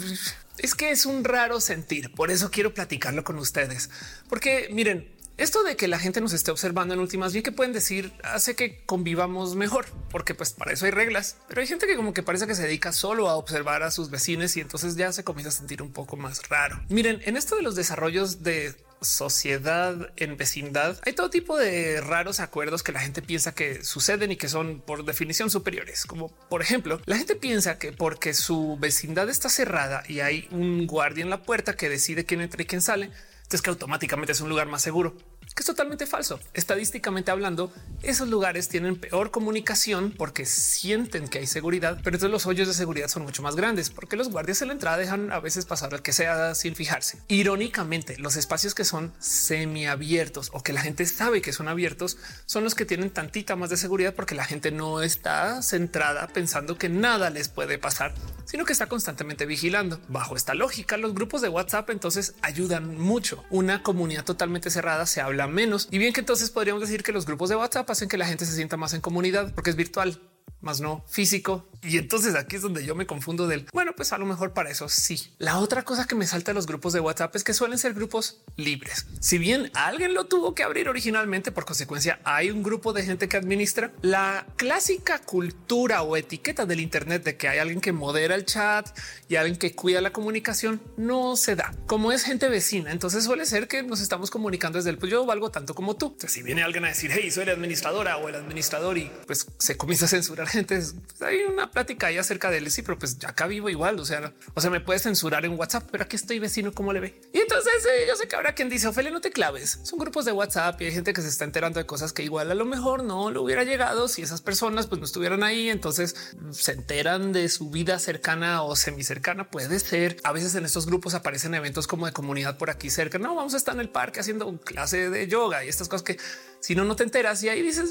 es 0.58 0.74
que 0.74 0.90
es 0.90 1.06
un 1.06 1.24
raro 1.24 1.60
sentir. 1.60 2.12
Por 2.12 2.30
eso 2.30 2.50
quiero 2.50 2.74
platicarlo 2.74 3.24
con 3.24 3.38
ustedes, 3.38 3.90
porque 4.28 4.68
miren, 4.72 5.08
esto 5.38 5.62
de 5.64 5.76
que 5.76 5.88
la 5.88 5.98
gente 5.98 6.20
nos 6.20 6.34
esté 6.34 6.50
observando 6.50 6.92
en 6.92 7.00
últimas 7.00 7.32
bien 7.32 7.42
que 7.42 7.52
pueden 7.52 7.72
decir 7.72 8.12
hace 8.22 8.54
que 8.54 8.84
convivamos 8.84 9.56
mejor, 9.56 9.86
porque 10.10 10.34
pues 10.34 10.52
para 10.52 10.72
eso 10.72 10.84
hay 10.84 10.90
reglas, 10.90 11.36
pero 11.48 11.60
hay 11.60 11.66
gente 11.66 11.86
que 11.86 11.96
como 11.96 12.12
que 12.12 12.22
parece 12.22 12.46
que 12.46 12.54
se 12.54 12.62
dedica 12.62 12.92
solo 12.92 13.28
a 13.28 13.36
observar 13.36 13.82
a 13.82 13.90
sus 13.90 14.10
vecinos 14.10 14.56
y 14.56 14.60
entonces 14.60 14.94
ya 14.94 15.10
se 15.12 15.24
comienza 15.24 15.48
a 15.48 15.52
sentir 15.52 15.82
un 15.82 15.92
poco 15.92 16.16
más 16.16 16.48
raro. 16.48 16.80
Miren, 16.90 17.22
en 17.24 17.36
esto 17.36 17.56
de 17.56 17.62
los 17.62 17.74
desarrollos 17.74 18.42
de 18.42 18.74
sociedad 19.02 20.12
en 20.16 20.36
vecindad, 20.36 20.98
hay 21.04 21.12
todo 21.12 21.30
tipo 21.30 21.58
de 21.58 22.00
raros 22.00 22.40
acuerdos 22.40 22.82
que 22.82 22.92
la 22.92 23.00
gente 23.00 23.22
piensa 23.22 23.54
que 23.54 23.84
suceden 23.84 24.32
y 24.32 24.36
que 24.36 24.48
son 24.48 24.80
por 24.80 25.04
definición 25.04 25.50
superiores. 25.50 26.04
Como 26.04 26.28
por 26.48 26.62
ejemplo, 26.62 27.00
la 27.06 27.16
gente 27.16 27.36
piensa 27.36 27.78
que 27.78 27.92
porque 27.92 28.34
su 28.34 28.76
vecindad 28.80 29.28
está 29.28 29.48
cerrada 29.48 30.02
y 30.08 30.20
hay 30.20 30.48
un 30.50 30.86
guardia 30.86 31.22
en 31.22 31.30
la 31.30 31.42
puerta 31.42 31.76
que 31.76 31.88
decide 31.88 32.24
quién 32.24 32.40
entra 32.40 32.62
y 32.62 32.66
quién 32.66 32.82
sale, 32.82 33.10
es 33.50 33.62
que 33.62 33.70
automáticamente 33.70 34.32
es 34.32 34.40
un 34.40 34.48
lugar 34.48 34.66
más 34.66 34.82
seguro 34.82 35.14
que 35.54 35.60
es 35.60 35.66
totalmente 35.66 36.06
falso. 36.06 36.40
Estadísticamente 36.54 37.30
hablando, 37.30 37.72
esos 38.02 38.28
lugares 38.28 38.68
tienen 38.68 38.96
peor 38.96 39.30
comunicación 39.30 40.14
porque 40.16 40.46
sienten 40.46 41.28
que 41.28 41.38
hay 41.38 41.46
seguridad, 41.46 41.98
pero 42.02 42.16
entonces 42.16 42.30
los 42.30 42.46
hoyos 42.46 42.68
de 42.68 42.74
seguridad 42.74 43.08
son 43.08 43.22
mucho 43.22 43.42
más 43.42 43.56
grandes 43.56 43.90
porque 43.90 44.16
los 44.16 44.30
guardias 44.30 44.62
en 44.62 44.68
la 44.68 44.74
entrada 44.74 44.96
dejan 44.96 45.32
a 45.32 45.40
veces 45.40 45.66
pasar 45.66 45.92
al 45.94 46.02
que 46.02 46.12
sea 46.12 46.54
sin 46.54 46.74
fijarse. 46.74 47.18
Irónicamente, 47.28 48.16
los 48.18 48.36
espacios 48.36 48.74
que 48.74 48.84
son 48.84 49.12
semiabiertos 49.18 50.50
o 50.52 50.62
que 50.62 50.72
la 50.72 50.82
gente 50.82 51.04
sabe 51.06 51.42
que 51.42 51.52
son 51.52 51.68
abiertos 51.68 52.18
son 52.46 52.64
los 52.64 52.74
que 52.74 52.86
tienen 52.86 53.10
tantita 53.10 53.56
más 53.56 53.70
de 53.70 53.76
seguridad 53.76 54.14
porque 54.14 54.34
la 54.34 54.44
gente 54.44 54.70
no 54.70 55.02
está 55.02 55.62
centrada 55.62 56.26
pensando 56.28 56.78
que 56.78 56.88
nada 56.88 57.30
les 57.30 57.48
puede 57.48 57.78
pasar, 57.78 58.14
sino 58.44 58.64
que 58.64 58.72
está 58.72 58.86
constantemente 58.86 59.46
vigilando. 59.46 60.00
Bajo 60.08 60.36
esta 60.36 60.54
lógica, 60.54 60.96
los 60.96 61.14
grupos 61.14 61.42
de 61.42 61.48
WhatsApp 61.48 61.90
entonces 61.90 62.34
ayudan 62.42 62.96
mucho. 62.96 63.44
Una 63.50 63.82
comunidad 63.82 64.24
totalmente 64.24 64.70
cerrada 64.70 65.06
se 65.06 65.20
habla 65.20 65.41
menos. 65.46 65.88
Y 65.90 65.98
bien 65.98 66.12
que 66.12 66.20
entonces 66.20 66.50
podríamos 66.50 66.80
decir 66.80 67.02
que 67.02 67.12
los 67.12 67.26
grupos 67.26 67.48
de 67.48 67.56
WhatsApp 67.56 67.88
hacen 67.90 68.08
que 68.08 68.18
la 68.18 68.26
gente 68.26 68.46
se 68.46 68.54
sienta 68.54 68.76
más 68.76 68.94
en 68.94 69.00
comunidad 69.00 69.52
porque 69.54 69.70
es 69.70 69.76
virtual 69.76 70.20
más 70.62 70.80
no 70.80 71.04
físico. 71.08 71.68
Y 71.82 71.98
entonces 71.98 72.36
aquí 72.36 72.56
es 72.56 72.62
donde 72.62 72.86
yo 72.86 72.94
me 72.94 73.06
confundo 73.06 73.48
del 73.48 73.66
bueno, 73.72 73.92
pues 73.96 74.12
a 74.12 74.18
lo 74.18 74.24
mejor 74.24 74.52
para 74.52 74.70
eso 74.70 74.88
sí. 74.88 75.32
La 75.38 75.58
otra 75.58 75.82
cosa 75.82 76.06
que 76.06 76.14
me 76.14 76.26
salta 76.26 76.52
a 76.52 76.54
los 76.54 76.66
grupos 76.66 76.92
de 76.92 77.00
WhatsApp 77.00 77.34
es 77.34 77.44
que 77.44 77.54
suelen 77.54 77.78
ser 77.78 77.94
grupos 77.94 78.40
libres. 78.56 79.06
Si 79.20 79.38
bien 79.38 79.70
alguien 79.74 80.14
lo 80.14 80.26
tuvo 80.26 80.54
que 80.54 80.62
abrir 80.62 80.88
originalmente, 80.88 81.50
por 81.50 81.64
consecuencia 81.64 82.20
hay 82.24 82.50
un 82.50 82.62
grupo 82.62 82.92
de 82.92 83.02
gente 83.02 83.28
que 83.28 83.36
administra 83.36 83.92
la 84.00 84.46
clásica 84.56 85.18
cultura 85.18 86.02
o 86.02 86.16
etiqueta 86.16 86.66
del 86.66 86.80
Internet 86.80 87.24
de 87.24 87.36
que 87.36 87.48
hay 87.48 87.58
alguien 87.58 87.80
que 87.80 87.92
modera 87.92 88.36
el 88.36 88.44
chat 88.44 88.88
y 89.28 89.36
alguien 89.36 89.56
que 89.56 89.74
cuida 89.74 90.00
la 90.00 90.12
comunicación 90.12 90.80
no 90.96 91.36
se 91.36 91.56
da 91.56 91.74
como 91.86 92.12
es 92.12 92.22
gente 92.22 92.48
vecina. 92.48 92.92
Entonces 92.92 93.24
suele 93.24 93.44
ser 93.44 93.66
que 93.66 93.82
nos 93.82 94.00
estamos 94.00 94.30
comunicando 94.30 94.78
desde 94.78 94.90
el 94.90 94.98
pues 94.98 95.10
yo 95.10 95.26
valgo 95.26 95.50
tanto 95.50 95.74
como 95.74 95.96
tú. 95.96 96.16
si 96.28 96.42
viene 96.42 96.62
alguien 96.62 96.84
a 96.84 96.88
decir 96.88 97.10
hey, 97.12 97.30
soy 97.30 97.46
la 97.46 97.52
administradora 97.52 98.18
o 98.18 98.28
el 98.28 98.36
administrador 98.36 98.98
y 98.98 99.10
pues 99.26 99.46
se 99.58 99.76
comienza 99.76 100.04
a 100.04 100.08
censurar 100.08 100.48
gente. 100.52 100.80
Hay 101.20 101.40
una 101.42 101.70
plática 101.70 102.08
ahí 102.08 102.18
acerca 102.18 102.50
de 102.50 102.58
él. 102.58 102.70
Sí, 102.70 102.82
pero 102.82 102.98
pues 102.98 103.16
acá 103.24 103.46
vivo 103.46 103.68
igual. 103.68 103.98
O 103.98 104.04
sea, 104.04 104.32
o 104.54 104.60
sea, 104.60 104.70
me 104.70 104.80
puedes 104.80 105.02
censurar 105.02 105.44
en 105.44 105.58
WhatsApp, 105.58 105.88
pero 105.90 106.04
aquí 106.04 106.16
estoy 106.16 106.38
vecino. 106.38 106.72
¿Cómo 106.72 106.92
le 106.92 107.00
ve? 107.00 107.20
Y 107.32 107.38
entonces 107.38 107.72
yo 108.06 108.14
sé 108.16 108.28
que 108.28 108.36
habrá 108.36 108.54
quien 108.54 108.68
dice 108.68 108.86
Ophelia, 108.86 109.10
no 109.10 109.20
te 109.20 109.30
claves. 109.30 109.80
Son 109.82 109.98
grupos 109.98 110.24
de 110.24 110.32
WhatsApp 110.32 110.80
y 110.80 110.86
hay 110.86 110.92
gente 110.92 111.12
que 111.12 111.22
se 111.22 111.28
está 111.28 111.44
enterando 111.44 111.80
de 111.80 111.86
cosas 111.86 112.12
que 112.12 112.22
igual 112.22 112.50
a 112.50 112.54
lo 112.54 112.64
mejor 112.64 113.02
no 113.02 113.30
lo 113.30 113.42
hubiera 113.42 113.64
llegado 113.64 114.08
si 114.08 114.22
esas 114.22 114.40
personas 114.40 114.86
pues 114.86 115.00
no 115.00 115.04
estuvieran 115.04 115.42
ahí. 115.42 115.70
Entonces 115.70 116.14
se 116.50 116.72
enteran 116.72 117.32
de 117.32 117.48
su 117.48 117.70
vida 117.70 117.98
cercana 117.98 118.62
o 118.62 118.76
semi 118.76 119.02
cercana. 119.02 119.50
Puede 119.50 119.80
ser. 119.80 120.18
A 120.22 120.32
veces 120.32 120.54
en 120.54 120.64
estos 120.64 120.86
grupos 120.86 121.14
aparecen 121.14 121.54
eventos 121.54 121.86
como 121.86 122.06
de 122.06 122.12
comunidad 122.12 122.58
por 122.58 122.70
aquí 122.70 122.90
cerca. 122.90 123.18
No 123.18 123.34
vamos 123.34 123.54
a 123.54 123.56
estar 123.56 123.74
en 123.74 123.80
el 123.80 123.88
parque 123.88 124.20
haciendo 124.20 124.56
clase 124.60 125.10
de 125.10 125.26
yoga 125.26 125.64
y 125.64 125.68
estas 125.68 125.88
cosas 125.88 126.02
que 126.02 126.18
si 126.60 126.74
no, 126.74 126.84
no 126.84 126.94
te 126.94 127.02
enteras 127.02 127.42
y 127.42 127.48
ahí 127.48 127.62
dices, 127.62 127.90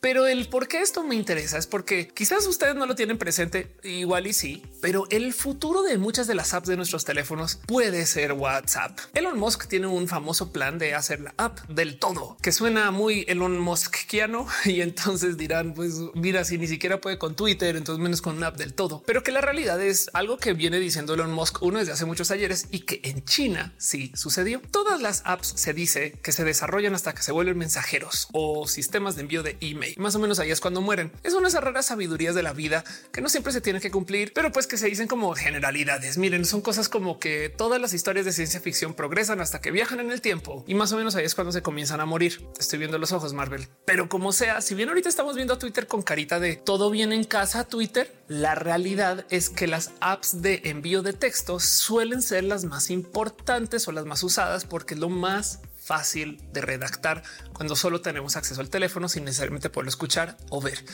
pero 0.00 0.26
el 0.26 0.48
por 0.48 0.68
qué 0.68 0.80
esto 0.80 1.04
me 1.04 1.14
interesa 1.14 1.58
es 1.58 1.66
porque 1.66 2.08
quizás 2.08 2.46
ustedes 2.46 2.74
no 2.74 2.86
lo 2.86 2.94
tienen 2.94 3.18
presente, 3.18 3.76
igual 3.82 4.26
y 4.26 4.32
sí, 4.32 4.62
pero 4.80 5.06
el 5.10 5.32
futuro 5.34 5.82
de 5.82 5.98
muchas 5.98 6.26
de 6.26 6.34
las 6.34 6.54
apps 6.54 6.68
de 6.68 6.76
nuestros 6.76 7.04
teléfonos 7.04 7.60
puede 7.66 8.06
ser 8.06 8.32
WhatsApp. 8.32 8.98
Elon 9.14 9.38
Musk 9.38 9.68
tiene 9.68 9.86
un 9.86 10.08
famoso 10.08 10.52
plan 10.52 10.78
de 10.78 10.94
hacer 10.94 11.20
la 11.20 11.34
app 11.36 11.60
del 11.68 11.98
todo, 11.98 12.36
que 12.42 12.52
suena 12.52 12.90
muy 12.90 13.24
Elon 13.28 13.58
Muskiano 13.58 14.46
y 14.64 14.80
entonces 14.80 15.36
dirán, 15.36 15.74
pues 15.74 15.94
mira, 16.14 16.44
si 16.44 16.58
ni 16.58 16.66
siquiera 16.66 17.00
puede 17.00 17.18
con 17.18 17.36
Twitter, 17.36 17.76
entonces 17.76 18.02
menos 18.02 18.22
con 18.22 18.36
una 18.36 18.48
app 18.48 18.56
del 18.56 18.74
todo, 18.74 19.02
pero 19.06 19.22
que 19.22 19.32
la 19.32 19.40
realidad 19.40 19.80
es 19.80 20.10
algo 20.12 20.38
que 20.38 20.52
viene 20.52 20.78
diciendo 20.78 21.14
Elon 21.14 21.32
Musk 21.32 21.62
uno 21.62 21.78
desde 21.78 21.92
hace 21.92 22.04
muchos 22.04 22.30
ayeres 22.30 22.68
y 22.70 22.80
que 22.80 23.00
en 23.04 23.24
China 23.24 23.74
sí 23.78 24.12
sucedió. 24.14 24.60
Todas 24.70 25.00
las 25.00 25.22
apps 25.24 25.52
se 25.56 25.72
dice 25.74 26.12
que 26.22 26.32
se 26.32 26.44
desarrollan 26.44 26.94
hasta 26.94 27.14
que 27.14 27.22
se 27.22 27.32
vuelven 27.32 27.58
mensajeros 27.58 28.28
o 28.32 28.66
sistemas 28.66 29.16
de 29.18 29.22
envío 29.22 29.42
de 29.42 29.58
email. 29.60 29.94
Más 29.98 30.14
o 30.14 30.18
menos 30.18 30.38
ahí 30.38 30.50
es 30.50 30.60
cuando 30.60 30.80
mueren. 30.80 31.12
Es 31.22 31.34
una 31.34 31.42
de 31.42 31.48
esas 31.48 31.62
raras 31.62 31.86
sabidurías 31.86 32.34
de 32.34 32.42
la 32.42 32.54
vida 32.54 32.84
que 33.12 33.20
no 33.20 33.28
siempre 33.28 33.52
se 33.52 33.60
tienen 33.60 33.82
que 33.82 33.90
cumplir, 33.90 34.32
pero 34.32 34.50
pues 34.50 34.66
que 34.66 34.78
se 34.78 34.86
dicen 34.86 35.08
como 35.08 35.34
generalidades. 35.34 36.16
Miren, 36.16 36.46
son 36.46 36.62
cosas 36.62 36.88
como 36.88 37.18
que 37.18 37.50
todas 37.50 37.80
las 37.80 37.92
historias 37.92 38.24
de 38.24 38.32
ciencia 38.32 38.60
ficción 38.60 38.94
progresan 38.94 39.40
hasta 39.40 39.60
que 39.60 39.70
viajan 39.70 40.00
en 40.00 40.10
el 40.10 40.20
tiempo 40.20 40.64
y 40.66 40.74
más 40.74 40.92
o 40.92 40.96
menos 40.96 41.14
ahí 41.16 41.24
es 41.24 41.34
cuando 41.34 41.52
se 41.52 41.62
comienzan 41.62 42.00
a 42.00 42.06
morir. 42.06 42.40
Estoy 42.58 42.78
viendo 42.78 42.98
los 42.98 43.12
ojos 43.12 43.32
Marvel, 43.34 43.68
pero 43.84 44.08
como 44.08 44.32
sea, 44.32 44.60
si 44.60 44.74
bien 44.74 44.88
ahorita 44.88 45.08
estamos 45.08 45.34
viendo 45.34 45.54
a 45.54 45.58
Twitter 45.58 45.86
con 45.86 46.02
carita 46.02 46.40
de 46.40 46.56
todo 46.56 46.90
bien 46.90 47.12
en 47.12 47.24
casa, 47.24 47.64
Twitter, 47.64 48.12
la 48.28 48.54
realidad 48.54 49.26
es 49.30 49.50
que 49.50 49.66
las 49.66 49.90
apps 50.00 50.40
de 50.42 50.62
envío 50.64 51.02
de 51.02 51.12
texto 51.12 51.60
suelen 51.60 52.22
ser 52.22 52.44
las 52.44 52.64
más 52.64 52.90
importantes 52.90 53.88
o 53.88 53.92
las 53.92 54.06
más 54.06 54.22
usadas 54.22 54.64
porque 54.64 54.94
es 54.94 55.00
lo 55.00 55.08
más 55.08 55.60
fácil 55.88 56.36
de 56.52 56.60
redactar 56.60 57.22
cuando 57.54 57.74
solo 57.74 58.02
tenemos 58.02 58.36
acceso 58.36 58.60
al 58.60 58.68
teléfono 58.68 59.08
sin 59.08 59.24
necesariamente 59.24 59.70
poderlo 59.70 59.88
escuchar 59.88 60.36
o 60.50 60.60
ver. 60.60 60.84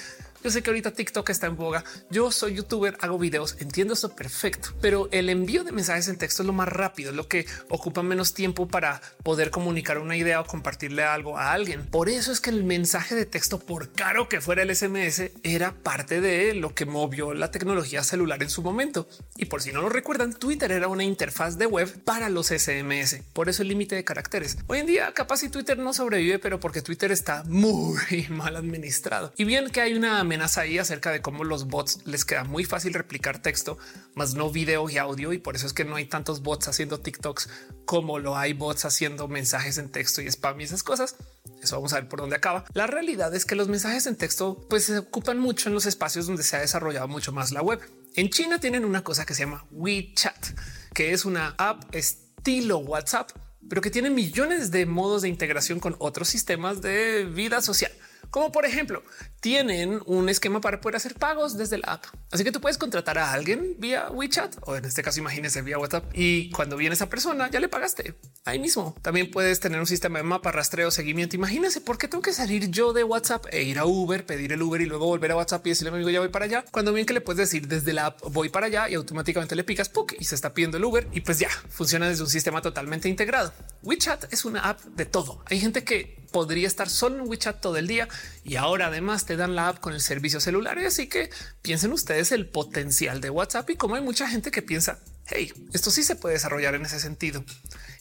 Yo 0.44 0.50
sé 0.50 0.62
que 0.62 0.68
ahorita 0.68 0.90
TikTok 0.90 1.30
está 1.30 1.46
en 1.46 1.56
boga. 1.56 1.84
Yo 2.10 2.30
soy 2.30 2.56
youtuber, 2.56 2.98
hago 3.00 3.18
videos, 3.18 3.56
entiendo 3.60 3.94
eso 3.94 4.14
perfecto, 4.14 4.74
pero 4.82 5.08
el 5.10 5.30
envío 5.30 5.64
de 5.64 5.72
mensajes 5.72 6.08
en 6.08 6.18
texto 6.18 6.42
es 6.42 6.46
lo 6.46 6.52
más 6.52 6.68
rápido, 6.68 7.12
es 7.12 7.16
lo 7.16 7.28
que 7.28 7.46
ocupa 7.70 8.02
menos 8.02 8.34
tiempo 8.34 8.68
para 8.68 9.00
poder 9.22 9.50
comunicar 9.50 9.96
una 9.96 10.18
idea 10.18 10.42
o 10.42 10.44
compartirle 10.44 11.02
algo 11.02 11.38
a 11.38 11.52
alguien. 11.52 11.86
Por 11.86 12.10
eso 12.10 12.30
es 12.30 12.42
que 12.42 12.50
el 12.50 12.62
mensaje 12.62 13.14
de 13.14 13.24
texto, 13.24 13.58
por 13.58 13.92
caro 13.92 14.28
que 14.28 14.42
fuera 14.42 14.60
el 14.60 14.76
SMS, 14.76 15.30
era 15.42 15.72
parte 15.72 16.20
de 16.20 16.52
lo 16.52 16.74
que 16.74 16.84
movió 16.84 17.32
la 17.32 17.50
tecnología 17.50 18.04
celular 18.04 18.42
en 18.42 18.50
su 18.50 18.60
momento. 18.60 19.08
Y 19.36 19.46
por 19.46 19.62
si 19.62 19.72
no 19.72 19.80
lo 19.80 19.88
recuerdan, 19.88 20.34
Twitter 20.34 20.72
era 20.72 20.88
una 20.88 21.04
interfaz 21.04 21.56
de 21.56 21.64
web 21.64 22.04
para 22.04 22.28
los 22.28 22.48
SMS. 22.48 23.22
Por 23.32 23.48
eso 23.48 23.62
el 23.62 23.68
límite 23.68 23.94
de 23.94 24.04
caracteres. 24.04 24.58
Hoy 24.66 24.80
en 24.80 24.86
día, 24.86 25.14
capaz 25.14 25.38
si 25.38 25.48
Twitter 25.48 25.78
no 25.78 25.94
sobrevive, 25.94 26.38
pero 26.38 26.60
porque 26.60 26.82
Twitter 26.82 27.12
está 27.12 27.44
muy 27.44 28.26
mal 28.28 28.56
administrado. 28.56 29.32
Y 29.38 29.44
bien 29.44 29.70
que 29.70 29.80
hay 29.80 29.94
una 29.94 30.22
amenaza 30.34 30.62
ahí 30.62 30.78
acerca 30.78 31.12
de 31.12 31.22
cómo 31.22 31.44
los 31.44 31.68
bots 31.68 32.00
les 32.06 32.24
queda 32.24 32.42
muy 32.42 32.64
fácil 32.64 32.92
replicar 32.92 33.40
texto, 33.40 33.78
más 34.14 34.34
no 34.34 34.50
video 34.50 34.90
y 34.90 34.98
audio. 34.98 35.32
Y 35.32 35.38
por 35.38 35.54
eso 35.54 35.66
es 35.66 35.72
que 35.72 35.84
no 35.84 35.94
hay 35.94 36.06
tantos 36.06 36.42
bots 36.42 36.66
haciendo 36.66 37.00
TikToks 37.00 37.48
como 37.84 38.18
lo 38.18 38.36
hay 38.36 38.52
bots 38.52 38.84
haciendo 38.84 39.28
mensajes 39.28 39.78
en 39.78 39.90
texto 39.90 40.20
y 40.20 40.26
spam 40.26 40.60
y 40.60 40.64
esas 40.64 40.82
cosas. 40.82 41.16
Eso 41.62 41.76
vamos 41.76 41.92
a 41.92 42.00
ver 42.00 42.08
por 42.08 42.20
dónde 42.20 42.36
acaba. 42.36 42.64
La 42.74 42.88
realidad 42.88 43.32
es 43.34 43.44
que 43.44 43.54
los 43.54 43.68
mensajes 43.68 44.06
en 44.06 44.16
texto 44.16 44.66
pues 44.68 44.84
se 44.84 44.98
ocupan 44.98 45.38
mucho 45.38 45.68
en 45.68 45.74
los 45.74 45.86
espacios 45.86 46.26
donde 46.26 46.42
se 46.42 46.56
ha 46.56 46.60
desarrollado 46.60 47.06
mucho 47.06 47.30
más 47.30 47.52
la 47.52 47.62
web. 47.62 47.80
En 48.16 48.30
China 48.30 48.58
tienen 48.58 48.84
una 48.84 49.04
cosa 49.04 49.24
que 49.24 49.34
se 49.34 49.44
llama 49.44 49.64
WeChat, 49.70 50.58
que 50.92 51.12
es 51.12 51.24
una 51.24 51.54
app 51.58 51.94
estilo 51.94 52.78
WhatsApp, 52.78 53.30
pero 53.68 53.80
que 53.80 53.90
tiene 53.90 54.10
millones 54.10 54.72
de 54.72 54.84
modos 54.84 55.22
de 55.22 55.28
integración 55.28 55.78
con 55.78 55.94
otros 56.00 56.28
sistemas 56.28 56.82
de 56.82 57.24
vida 57.24 57.62
social 57.62 57.92
como 58.31 58.52
por 58.52 58.64
ejemplo, 58.64 59.02
tienen 59.40 60.00
un 60.07 60.28
esquema 60.28 60.61
para 60.61 60.81
poder 60.81 60.97
hacer 60.97 61.14
pagos 61.14 61.57
desde 61.57 61.78
la 61.78 61.95
app. 61.95 62.04
Así 62.33 62.45
que 62.45 62.52
tú 62.52 62.61
puedes 62.61 62.78
contratar 62.78 63.19
a 63.19 63.33
alguien 63.33 63.76
vía 63.78 64.11
WeChat 64.11 64.57
o 64.62 64.76
en 64.76 64.85
este 64.85 65.02
caso 65.02 65.21
imagínese 65.21 65.62
vía 65.62 65.78
WhatsApp 65.78 66.04
y 66.14 66.50
cuando 66.50 66.76
viene 66.76 66.95
esa 66.95 67.09
persona 67.09 67.50
ya 67.50 67.61
le 67.61 67.69
pagaste 67.69 68.14
ahí 68.45 68.59
mismo. 68.59 68.95
También 69.02 69.31
puedes 69.31 69.61
tener 69.61 69.78
un 69.81 69.87
sistema 69.87 70.19
de 70.19 70.25
mapa, 70.25 70.50
rastreo, 70.50 70.90
seguimiento. 70.90 71.37
Imagínense 71.37 71.81
por 71.81 71.99
qué 71.99 72.09
tengo 72.09 72.23
que 72.23 72.33
salir 72.33 72.71
yo 72.71 72.93
de 72.93 73.04
WhatsApp 73.04 73.47
e 73.50 73.62
ir 73.62 73.78
a 73.78 73.87
Uber, 73.87 74.25
pedir 74.25 74.52
el 74.52 74.62
Uber 74.62 74.81
y 74.81 74.87
luego 74.87 75.07
volver 75.07 75.33
a 75.33 75.37
WhatsApp 75.37 75.66
y 75.66 75.71
decirle 75.71 75.90
amigo 75.90 76.11
ya 76.11 76.21
voy 76.21 76.31
para 76.31 76.47
allá. 76.47 76.64
Cuando 76.71 76.93
bien 76.93 77.07
que 77.07 77.12
le 77.12 77.21
puedes 77.21 77.38
decir 77.38 77.69
desde 77.69 77.93
la 77.93 78.07
app 78.07 78.21
voy 78.31 78.49
para 78.49 78.66
allá 78.66 78.88
y 78.88 78.95
automáticamente 78.95 79.54
le 79.54 79.64
picas 79.64 79.88
PUC 79.88 80.14
y 80.19 80.25
se 80.25 80.35
está 80.35 80.54
pidiendo 80.54 80.78
el 80.78 80.85
Uber 80.85 81.07
y 81.12 81.21
pues 81.21 81.38
ya 81.38 81.50
funciona 81.69 82.09
desde 82.09 82.23
un 82.23 82.31
sistema 82.31 82.62
totalmente 82.62 83.09
integrado. 83.09 83.52
WeChat 83.83 84.33
es 84.33 84.45
una 84.45 84.61
app 84.61 84.81
de 84.81 85.07
todo. 85.07 85.43
Hay 85.47 85.61
gente 85.61 85.85
que 85.85 86.24
podría 86.34 86.66
estar 86.66 86.90
solo 86.90 87.22
en 87.22 87.30
WeChat 87.30 87.60
todo 87.60 87.76
el 87.76 87.86
día 87.86 88.08
y 88.42 88.56
ahora 88.56 88.88
además 88.88 89.24
te 89.24 89.36
dan 89.36 89.54
la 89.54 89.68
app 89.68 89.78
con 89.78 89.94
el 89.94 90.00
servicio 90.00 90.40
celular. 90.40 90.76
Así 90.80 91.08
que 91.08 91.30
piensen 91.62 91.92
ustedes 91.92 92.32
el 92.32 92.48
potencial 92.48 93.20
de 93.20 93.30
WhatsApp 93.30 93.70
y 93.70 93.76
cómo 93.76 93.94
hay 93.94 94.02
mucha 94.02 94.26
gente 94.26 94.50
que 94.50 94.60
piensa, 94.60 94.98
hey, 95.26 95.52
esto 95.72 95.92
sí 95.92 96.02
se 96.02 96.16
puede 96.16 96.34
desarrollar 96.34 96.74
en 96.74 96.86
ese 96.86 96.98
sentido. 96.98 97.44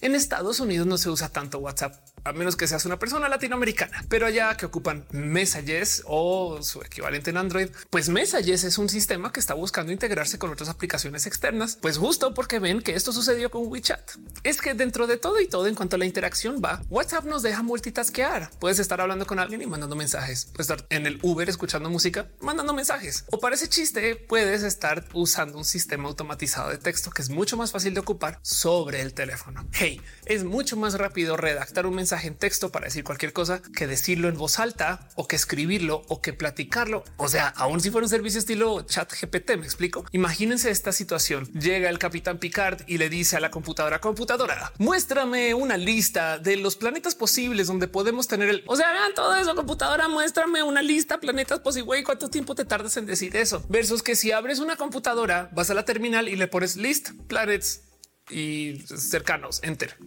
En 0.01 0.15
Estados 0.15 0.59
Unidos 0.59 0.87
no 0.87 0.97
se 0.97 1.11
usa 1.11 1.29
tanto 1.29 1.59
WhatsApp 1.59 1.93
a 2.23 2.33
menos 2.33 2.55
que 2.55 2.67
seas 2.67 2.85
una 2.85 2.99
persona 2.99 3.29
latinoamericana, 3.29 4.05
pero 4.09 4.25
allá 4.25 4.55
que 4.55 4.65
ocupan 4.65 5.05
Messages 5.11 6.03
o 6.05 6.61
su 6.61 6.81
equivalente 6.81 7.29
en 7.29 7.37
Android, 7.37 7.69
pues 7.89 8.09
Messages 8.09 8.63
es 8.63 8.77
un 8.77 8.89
sistema 8.89 9.31
que 9.31 9.39
está 9.39 9.53
buscando 9.53 9.91
integrarse 9.91 10.39
con 10.39 10.51
otras 10.51 10.69
aplicaciones 10.69 11.25
externas, 11.25 11.77
pues 11.81 11.97
justo 11.97 12.33
porque 12.33 12.59
ven 12.59 12.81
que 12.81 12.95
esto 12.95 13.11
sucedió 13.11 13.51
con 13.51 13.67
WeChat. 13.67 14.11
Es 14.43 14.61
que 14.61 14.73
dentro 14.73 15.07
de 15.07 15.17
todo 15.17 15.39
y 15.41 15.47
todo, 15.47 15.67
en 15.67 15.75
cuanto 15.75 15.95
a 15.95 15.99
la 15.99 16.05
interacción 16.05 16.61
va, 16.63 16.81
WhatsApp 16.89 17.25
nos 17.25 17.43
deja 17.43 17.61
multitaskear. 17.63 18.51
Puedes 18.59 18.79
estar 18.79 19.01
hablando 19.01 19.25
con 19.25 19.39
alguien 19.39 19.61
y 19.61 19.65
mandando 19.65 19.95
mensajes, 19.95 20.45
puedes 20.45 20.69
estar 20.69 20.85
en 20.89 21.05
el 21.05 21.19
Uber 21.21 21.49
escuchando 21.49 21.89
música, 21.89 22.27
mandando 22.39 22.73
mensajes 22.73 23.25
o 23.31 23.39
para 23.39 23.55
ese 23.55 23.67
chiste 23.69 24.15
puedes 24.15 24.63
estar 24.63 25.03
usando 25.13 25.57
un 25.57 25.65
sistema 25.65 26.07
automatizado 26.07 26.69
de 26.69 26.77
texto 26.77 27.11
que 27.11 27.21
es 27.21 27.29
mucho 27.29 27.57
más 27.57 27.71
fácil 27.71 27.93
de 27.93 27.99
ocupar 27.99 28.39
sobre 28.41 29.01
el 29.01 29.13
teléfono. 29.13 29.65
Hey, 29.71 30.01
es 30.25 30.43
mucho 30.43 30.77
más 30.77 30.95
rápido 30.95 31.37
redactar 31.37 31.85
un 31.85 31.95
mensaje 31.95 32.12
en 32.21 32.35
texto 32.35 32.71
para 32.71 32.85
decir 32.85 33.03
cualquier 33.03 33.33
cosa 33.33 33.61
que 33.75 33.87
decirlo 33.87 34.29
en 34.29 34.37
voz 34.37 34.59
alta 34.59 35.09
o 35.15 35.27
que 35.27 35.35
escribirlo 35.35 36.03
o 36.07 36.21
que 36.21 36.33
platicarlo. 36.33 37.03
O 37.17 37.27
sea, 37.27 37.47
aún 37.49 37.81
si 37.81 37.89
fuera 37.89 38.05
un 38.05 38.09
servicio 38.09 38.39
estilo 38.39 38.81
chat 38.83 39.11
GPT, 39.11 39.57
me 39.57 39.65
explico. 39.65 40.05
Imagínense 40.11 40.69
esta 40.69 40.91
situación. 40.91 41.45
Llega 41.53 41.89
el 41.89 41.99
capitán 41.99 42.37
Picard 42.37 42.83
y 42.87 42.97
le 42.97 43.09
dice 43.09 43.37
a 43.37 43.39
la 43.39 43.51
computadora 43.51 43.99
computadora, 43.99 44.71
muéstrame 44.77 45.53
una 45.53 45.77
lista 45.77 46.37
de 46.37 46.57
los 46.57 46.75
planetas 46.75 47.15
posibles 47.15 47.67
donde 47.67 47.87
podemos 47.87 48.27
tener 48.27 48.49
el, 48.49 48.63
o 48.67 48.75
sea, 48.75 48.91
vean 48.91 49.13
todo 49.15 49.35
eso 49.35 49.55
computadora, 49.55 50.07
muéstrame 50.07 50.63
una 50.63 50.81
lista 50.81 51.19
planetas 51.19 51.59
posibles. 51.59 51.85
Güey, 51.85 52.03
¿cuánto 52.03 52.29
tiempo 52.29 52.55
te 52.55 52.65
tardas 52.65 52.97
en 52.97 53.05
decir 53.05 53.35
eso? 53.35 53.63
Versus 53.69 54.03
que 54.03 54.15
si 54.15 54.31
abres 54.31 54.59
una 54.59 54.75
computadora, 54.75 55.49
vas 55.53 55.69
a 55.69 55.73
la 55.73 55.85
terminal 55.85 56.29
y 56.29 56.35
le 56.35 56.47
pones 56.47 56.75
list 56.75 57.11
planets 57.27 57.81
y 58.29 58.83
cercanos, 58.87 59.59
enter 59.63 59.97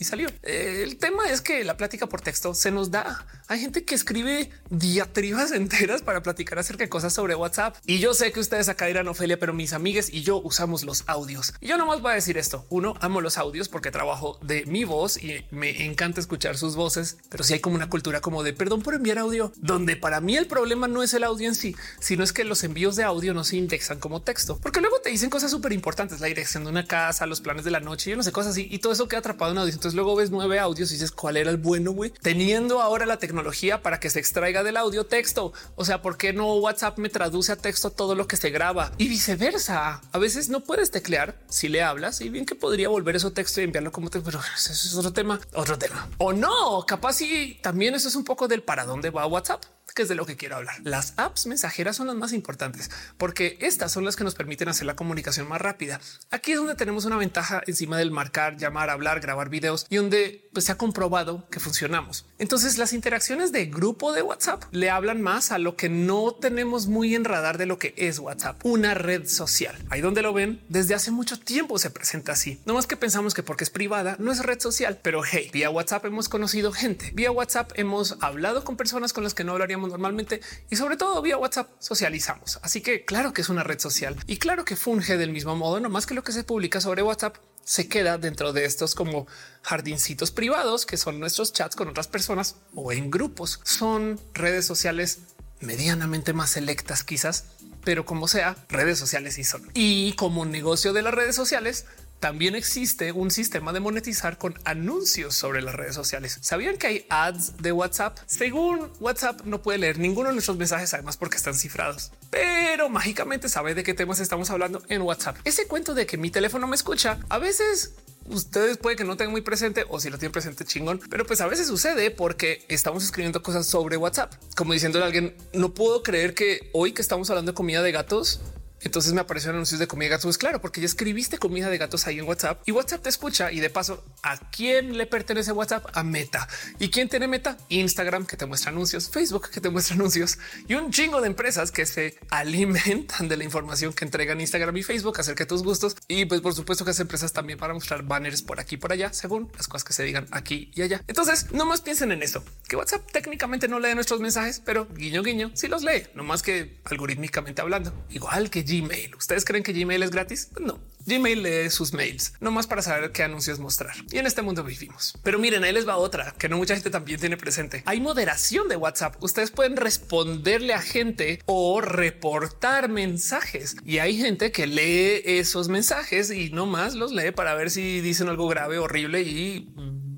y 0.00 0.04
salió. 0.04 0.28
El 0.42 0.96
tema 0.96 1.28
es 1.28 1.42
que 1.42 1.62
la 1.62 1.76
plática 1.76 2.08
por 2.08 2.22
texto 2.22 2.54
se 2.54 2.70
nos 2.70 2.90
da. 2.90 3.26
Hay 3.48 3.60
gente 3.60 3.84
que 3.84 3.94
escribe 3.94 4.50
diatribas 4.70 5.52
enteras 5.52 6.02
para 6.02 6.22
platicar 6.22 6.58
acerca 6.58 6.84
de 6.84 6.88
cosas 6.88 7.12
sobre 7.12 7.34
WhatsApp. 7.34 7.76
Y 7.84 7.98
yo 7.98 8.14
sé 8.14 8.32
que 8.32 8.40
ustedes 8.40 8.68
acá 8.70 8.86
dirán 8.86 9.08
Ofelia, 9.08 9.38
pero 9.38 9.52
mis 9.52 9.74
amigas 9.74 10.08
y 10.10 10.22
yo 10.22 10.40
usamos 10.40 10.84
los 10.84 11.04
audios. 11.06 11.52
Y 11.60 11.68
yo 11.68 11.76
nomás 11.76 12.00
voy 12.00 12.12
a 12.12 12.14
decir 12.14 12.38
esto. 12.38 12.66
Uno, 12.70 12.94
amo 13.00 13.20
los 13.20 13.36
audios 13.36 13.68
porque 13.68 13.90
trabajo 13.90 14.38
de 14.42 14.64
mi 14.64 14.84
voz 14.84 15.22
y 15.22 15.44
me 15.50 15.84
encanta 15.84 16.20
escuchar 16.20 16.56
sus 16.56 16.76
voces, 16.76 17.18
pero 17.28 17.44
si 17.44 17.52
hay 17.52 17.60
como 17.60 17.76
una 17.76 17.90
cultura 17.90 18.22
como 18.22 18.42
de 18.42 18.54
perdón 18.54 18.80
por 18.80 18.94
enviar 18.94 19.18
audio, 19.18 19.52
donde 19.56 19.96
para 19.96 20.20
mí 20.20 20.36
el 20.36 20.46
problema 20.46 20.88
no 20.88 21.02
es 21.02 21.12
el 21.12 21.24
audio 21.24 21.46
en 21.46 21.54
sí, 21.54 21.76
sino 21.98 22.24
es 22.24 22.32
que 22.32 22.44
los 22.44 22.64
envíos 22.64 22.96
de 22.96 23.04
audio 23.04 23.34
no 23.34 23.44
se 23.44 23.56
indexan 23.56 23.98
como 23.98 24.22
texto, 24.22 24.58
porque 24.62 24.80
luego 24.80 25.00
te 25.00 25.10
dicen 25.10 25.28
cosas 25.28 25.50
súper 25.50 25.72
importantes, 25.72 26.20
la 26.20 26.28
dirección 26.28 26.64
de 26.64 26.70
una 26.70 26.86
casa, 26.86 27.26
los 27.26 27.40
planes 27.42 27.64
de 27.64 27.70
la 27.70 27.80
noche, 27.80 28.10
yo 28.10 28.16
no 28.16 28.22
sé 28.22 28.32
cosas 28.32 28.52
así, 28.52 28.66
y 28.70 28.78
todo 28.78 28.92
eso 28.92 29.06
queda 29.08 29.20
atrapado 29.20 29.52
en 29.52 29.58
audio. 29.58 29.89
Luego 29.94 30.16
ves 30.16 30.30
nueve 30.30 30.58
audios 30.58 30.90
y 30.90 30.94
dices 30.94 31.12
cuál 31.12 31.36
era 31.36 31.50
el 31.50 31.56
bueno, 31.56 31.92
güey, 31.92 32.12
teniendo 32.22 32.80
ahora 32.80 33.06
la 33.06 33.18
tecnología 33.18 33.82
para 33.82 34.00
que 34.00 34.10
se 34.10 34.18
extraiga 34.18 34.62
del 34.62 34.76
audio 34.76 35.04
texto. 35.04 35.52
O 35.76 35.84
sea, 35.84 36.02
¿por 36.02 36.16
qué 36.16 36.32
no 36.32 36.54
WhatsApp 36.54 36.98
me 36.98 37.08
traduce 37.08 37.52
a 37.52 37.56
texto 37.56 37.90
todo 37.90 38.14
lo 38.14 38.26
que 38.26 38.36
se 38.36 38.50
graba 38.50 38.92
y 38.98 39.08
viceversa? 39.08 40.00
A 40.12 40.18
veces 40.18 40.48
no 40.48 40.60
puedes 40.60 40.90
teclear 40.90 41.36
si 41.48 41.68
le 41.68 41.82
hablas 41.82 42.20
y 42.20 42.28
bien 42.28 42.46
que 42.46 42.54
podría 42.54 42.88
volver 42.88 43.16
eso 43.16 43.32
texto 43.32 43.60
y 43.60 43.64
enviarlo 43.64 43.92
como 43.92 44.10
te, 44.10 44.20
pero 44.20 44.40
eso 44.56 44.72
es 44.72 44.94
otro 44.94 45.12
tema, 45.12 45.40
otro 45.54 45.78
tema 45.78 46.08
o 46.18 46.32
no. 46.32 46.84
Capaz 46.86 47.20
y 47.20 47.58
también 47.62 47.94
eso 47.94 48.08
es 48.08 48.16
un 48.16 48.24
poco 48.24 48.48
del 48.48 48.62
para 48.62 48.84
dónde 48.84 49.10
va 49.10 49.26
WhatsApp 49.26 49.62
que 49.92 50.02
es 50.02 50.08
de 50.08 50.14
lo 50.14 50.26
que 50.26 50.36
quiero 50.36 50.56
hablar. 50.56 50.76
Las 50.84 51.14
apps 51.16 51.46
mensajeras 51.46 51.96
son 51.96 52.06
las 52.06 52.16
más 52.16 52.32
importantes 52.32 52.90
porque 53.18 53.58
estas 53.60 53.92
son 53.92 54.04
las 54.04 54.16
que 54.16 54.24
nos 54.24 54.34
permiten 54.34 54.68
hacer 54.68 54.86
la 54.86 54.96
comunicación 54.96 55.48
más 55.48 55.60
rápida. 55.60 56.00
Aquí 56.30 56.52
es 56.52 56.58
donde 56.58 56.74
tenemos 56.74 57.04
una 57.04 57.16
ventaja 57.16 57.62
encima 57.66 57.98
del 57.98 58.10
marcar, 58.10 58.56
llamar, 58.56 58.90
hablar, 58.90 59.20
grabar 59.20 59.48
videos 59.48 59.86
y 59.88 59.96
donde 59.96 60.48
pues, 60.52 60.64
se 60.66 60.72
ha 60.72 60.78
comprobado 60.78 61.48
que 61.50 61.60
funcionamos. 61.60 62.26
Entonces 62.38 62.78
las 62.78 62.92
interacciones 62.92 63.52
de 63.52 63.66
grupo 63.66 64.12
de 64.12 64.22
WhatsApp 64.22 64.64
le 64.72 64.90
hablan 64.90 65.22
más 65.22 65.52
a 65.52 65.58
lo 65.58 65.76
que 65.76 65.88
no 65.88 66.32
tenemos 66.32 66.86
muy 66.86 67.14
en 67.14 67.24
radar 67.24 67.58
de 67.58 67.66
lo 67.66 67.78
que 67.78 67.94
es 67.96 68.18
WhatsApp, 68.18 68.64
una 68.64 68.94
red 68.94 69.26
social. 69.26 69.76
Ahí 69.90 70.00
donde 70.00 70.22
lo 70.22 70.32
ven 70.32 70.62
desde 70.68 70.94
hace 70.94 71.10
mucho 71.10 71.38
tiempo 71.38 71.78
se 71.78 71.90
presenta 71.90 72.32
así. 72.32 72.60
No 72.64 72.74
más 72.74 72.86
que 72.86 72.96
pensamos 72.96 73.34
que 73.34 73.42
porque 73.42 73.64
es 73.64 73.70
privada 73.70 74.16
no 74.18 74.32
es 74.32 74.44
red 74.44 74.60
social, 74.60 74.98
pero 75.02 75.22
hey, 75.24 75.50
vía 75.52 75.70
WhatsApp 75.70 76.04
hemos 76.04 76.28
conocido 76.28 76.72
gente, 76.72 77.10
vía 77.14 77.30
WhatsApp 77.30 77.72
hemos 77.74 78.16
hablado 78.20 78.64
con 78.64 78.76
personas 78.76 79.12
con 79.12 79.24
las 79.24 79.34
que 79.34 79.44
no 79.44 79.52
hablaríamos 79.52 79.79
normalmente 79.88 80.40
y 80.68 80.76
sobre 80.76 80.96
todo 80.96 81.22
vía 81.22 81.38
WhatsApp 81.38 81.70
socializamos. 81.78 82.58
Así 82.62 82.80
que 82.80 83.04
claro 83.04 83.32
que 83.32 83.42
es 83.42 83.48
una 83.48 83.62
red 83.62 83.78
social 83.78 84.16
y 84.26 84.36
claro 84.36 84.64
que 84.64 84.76
funge 84.76 85.16
del 85.16 85.32
mismo 85.32 85.56
modo, 85.56 85.80
no 85.80 85.88
más 85.88 86.06
que 86.06 86.14
lo 86.14 86.22
que 86.22 86.32
se 86.32 86.44
publica 86.44 86.80
sobre 86.80 87.02
WhatsApp 87.02 87.36
se 87.64 87.88
queda 87.88 88.18
dentro 88.18 88.52
de 88.52 88.64
estos 88.64 88.94
como 88.94 89.26
jardincitos 89.62 90.30
privados 90.30 90.86
que 90.86 90.96
son 90.96 91.20
nuestros 91.20 91.52
chats 91.52 91.76
con 91.76 91.88
otras 91.88 92.08
personas 92.08 92.56
o 92.74 92.92
en 92.92 93.10
grupos. 93.10 93.60
Son 93.64 94.18
redes 94.34 94.64
sociales 94.64 95.20
medianamente 95.60 96.32
más 96.32 96.50
selectas 96.50 97.04
quizás, 97.04 97.44
pero 97.84 98.04
como 98.04 98.28
sea, 98.28 98.56
redes 98.68 98.98
sociales 98.98 99.38
y 99.38 99.44
son. 99.44 99.70
Y 99.74 100.12
como 100.14 100.44
negocio 100.44 100.92
de 100.92 101.02
las 101.02 101.14
redes 101.14 101.36
sociales, 101.36 101.86
también 102.20 102.54
existe 102.54 103.12
un 103.12 103.30
sistema 103.30 103.72
de 103.72 103.80
monetizar 103.80 104.38
con 104.38 104.54
anuncios 104.64 105.34
sobre 105.34 105.62
las 105.62 105.74
redes 105.74 105.94
sociales. 105.94 106.38
¿Sabían 106.42 106.76
que 106.76 106.86
hay 106.86 107.06
ads 107.08 107.56
de 107.58 107.72
WhatsApp? 107.72 108.18
Según 108.26 108.90
WhatsApp 109.00 109.40
no 109.44 109.62
puede 109.62 109.78
leer 109.78 109.98
ninguno 109.98 110.28
de 110.28 110.34
nuestros 110.34 110.58
mensajes, 110.58 110.92
además 110.94 111.16
porque 111.16 111.38
están 111.38 111.54
cifrados, 111.54 112.12
pero 112.28 112.90
mágicamente 112.90 113.48
sabe 113.48 113.74
de 113.74 113.82
qué 113.82 113.94
temas 113.94 114.20
estamos 114.20 114.50
hablando 114.50 114.82
en 114.88 115.02
WhatsApp. 115.02 115.36
Ese 115.44 115.66
cuento 115.66 115.94
de 115.94 116.06
que 116.06 116.18
mi 116.18 116.30
teléfono 116.30 116.66
me 116.66 116.76
escucha 116.76 117.18
a 117.30 117.38
veces 117.38 117.94
ustedes 118.28 118.76
puede 118.76 118.96
que 118.96 119.04
no 119.04 119.16
tengan 119.16 119.32
muy 119.32 119.40
presente 119.40 119.84
o 119.88 119.98
si 119.98 120.10
lo 120.10 120.18
tienen 120.18 120.32
presente 120.32 120.64
chingón, 120.64 121.00
pero 121.10 121.24
pues 121.24 121.40
a 121.40 121.46
veces 121.46 121.66
sucede 121.66 122.10
porque 122.10 122.64
estamos 122.68 123.02
escribiendo 123.02 123.42
cosas 123.42 123.66
sobre 123.66 123.96
WhatsApp, 123.96 124.32
como 124.56 124.74
diciéndole 124.74 125.04
a 125.04 125.06
alguien, 125.06 125.34
no 125.54 125.72
puedo 125.72 126.02
creer 126.02 126.34
que 126.34 126.70
hoy 126.72 126.92
que 126.92 127.02
estamos 127.02 127.30
hablando 127.30 127.52
de 127.52 127.56
comida 127.56 127.82
de 127.82 127.92
gatos, 127.92 128.40
entonces 128.82 129.12
me 129.12 129.20
aparecieron 129.20 129.56
anuncios 129.56 129.78
de 129.78 129.86
comida 129.86 130.06
de 130.06 130.16
gatos. 130.16 130.38
Claro, 130.38 130.60
porque 130.60 130.80
ya 130.80 130.86
escribiste 130.86 131.38
comida 131.38 131.68
de 131.68 131.78
gatos 131.78 132.06
ahí 132.06 132.18
en 132.18 132.26
WhatsApp 132.26 132.62
y 132.66 132.72
WhatsApp 132.72 133.02
te 133.02 133.08
escucha. 133.08 133.52
Y 133.52 133.60
de 133.60 133.70
paso, 133.70 134.04
¿a 134.22 134.38
quién 134.50 134.96
le 134.96 135.06
pertenece 135.06 135.52
WhatsApp? 135.52 135.86
A 135.94 136.02
Meta. 136.02 136.48
¿Y 136.78 136.88
quién 136.90 137.08
tiene 137.08 137.28
Meta? 137.28 137.56
Instagram, 137.68 138.26
que 138.26 138.36
te 138.36 138.46
muestra 138.46 138.70
anuncios, 138.70 139.10
Facebook, 139.10 139.50
que 139.50 139.60
te 139.60 139.70
muestra 139.70 139.94
anuncios 139.94 140.38
y 140.68 140.74
un 140.74 140.90
chingo 140.90 141.20
de 141.20 141.26
empresas 141.26 141.70
que 141.70 141.86
se 141.86 142.18
alimentan 142.30 143.28
de 143.28 143.36
la 143.36 143.44
información 143.44 143.92
que 143.92 144.04
entregan 144.04 144.40
Instagram 144.40 144.76
y 144.76 144.82
Facebook 144.82 145.18
acerca 145.20 145.44
de 145.44 145.48
tus 145.48 145.62
gustos. 145.62 145.96
Y 146.08 146.24
pues 146.24 146.40
por 146.40 146.54
supuesto 146.54 146.84
que 146.84 146.90
esas 146.92 147.00
empresas 147.00 147.32
también 147.32 147.58
para 147.58 147.74
mostrar 147.74 148.02
banners 148.02 148.42
por 148.42 148.60
aquí 148.60 148.76
por 148.76 148.92
allá, 148.92 149.12
según 149.12 149.50
las 149.56 149.68
cosas 149.68 149.84
que 149.84 149.92
se 149.92 150.02
digan 150.04 150.26
aquí 150.30 150.70
y 150.74 150.82
allá. 150.82 151.02
Entonces, 151.06 151.52
no 151.52 151.64
más 151.66 151.80
piensen 151.80 152.12
en 152.12 152.22
esto, 152.22 152.42
que 152.70 152.76
WhatsApp 152.76 153.10
técnicamente 153.10 153.66
no 153.66 153.80
lee 153.80 153.96
nuestros 153.96 154.20
mensajes, 154.20 154.62
pero 154.64 154.86
guiño 154.86 155.24
guiño, 155.24 155.50
sí 155.54 155.66
los 155.66 155.82
lee, 155.82 156.04
no 156.14 156.22
más 156.22 156.40
que 156.40 156.78
algorítmicamente 156.84 157.60
hablando, 157.60 157.92
igual 158.10 158.48
que 158.48 158.62
Gmail. 158.62 159.16
¿Ustedes 159.16 159.44
creen 159.44 159.64
que 159.64 159.72
Gmail 159.72 160.04
es 160.04 160.12
gratis? 160.12 160.50
Pues 160.52 160.64
no. 160.64 160.78
Gmail 161.04 161.42
lee 161.42 161.70
sus 161.70 161.92
mails, 161.92 162.34
no 162.38 162.52
más 162.52 162.68
para 162.68 162.82
saber 162.82 163.10
qué 163.10 163.24
anuncios 163.24 163.58
mostrar. 163.58 163.96
Y 164.12 164.18
en 164.18 164.26
este 164.26 164.42
mundo 164.42 164.62
vivimos. 164.62 165.18
Pero 165.24 165.40
miren, 165.40 165.64
ahí 165.64 165.72
les 165.72 165.88
va 165.88 165.96
otra 165.96 166.32
que 166.38 166.48
no 166.48 166.58
mucha 166.58 166.74
gente 166.74 166.90
también 166.90 167.18
tiene 167.18 167.36
presente. 167.36 167.82
Hay 167.86 168.00
moderación 168.00 168.68
de 168.68 168.76
WhatsApp. 168.76 169.20
Ustedes 169.20 169.50
pueden 169.50 169.76
responderle 169.76 170.72
a 170.72 170.80
gente 170.80 171.40
o 171.46 171.80
reportar 171.80 172.88
mensajes. 172.88 173.74
Y 173.84 173.98
hay 173.98 174.16
gente 174.16 174.52
que 174.52 174.68
lee 174.68 175.22
esos 175.24 175.68
mensajes 175.68 176.30
y 176.30 176.50
no 176.50 176.66
más 176.66 176.94
los 176.94 177.12
lee 177.12 177.32
para 177.32 177.54
ver 177.54 177.70
si 177.70 178.00
dicen 178.00 178.28
algo 178.28 178.46
grave, 178.46 178.78
horrible 178.78 179.22
y 179.22 179.68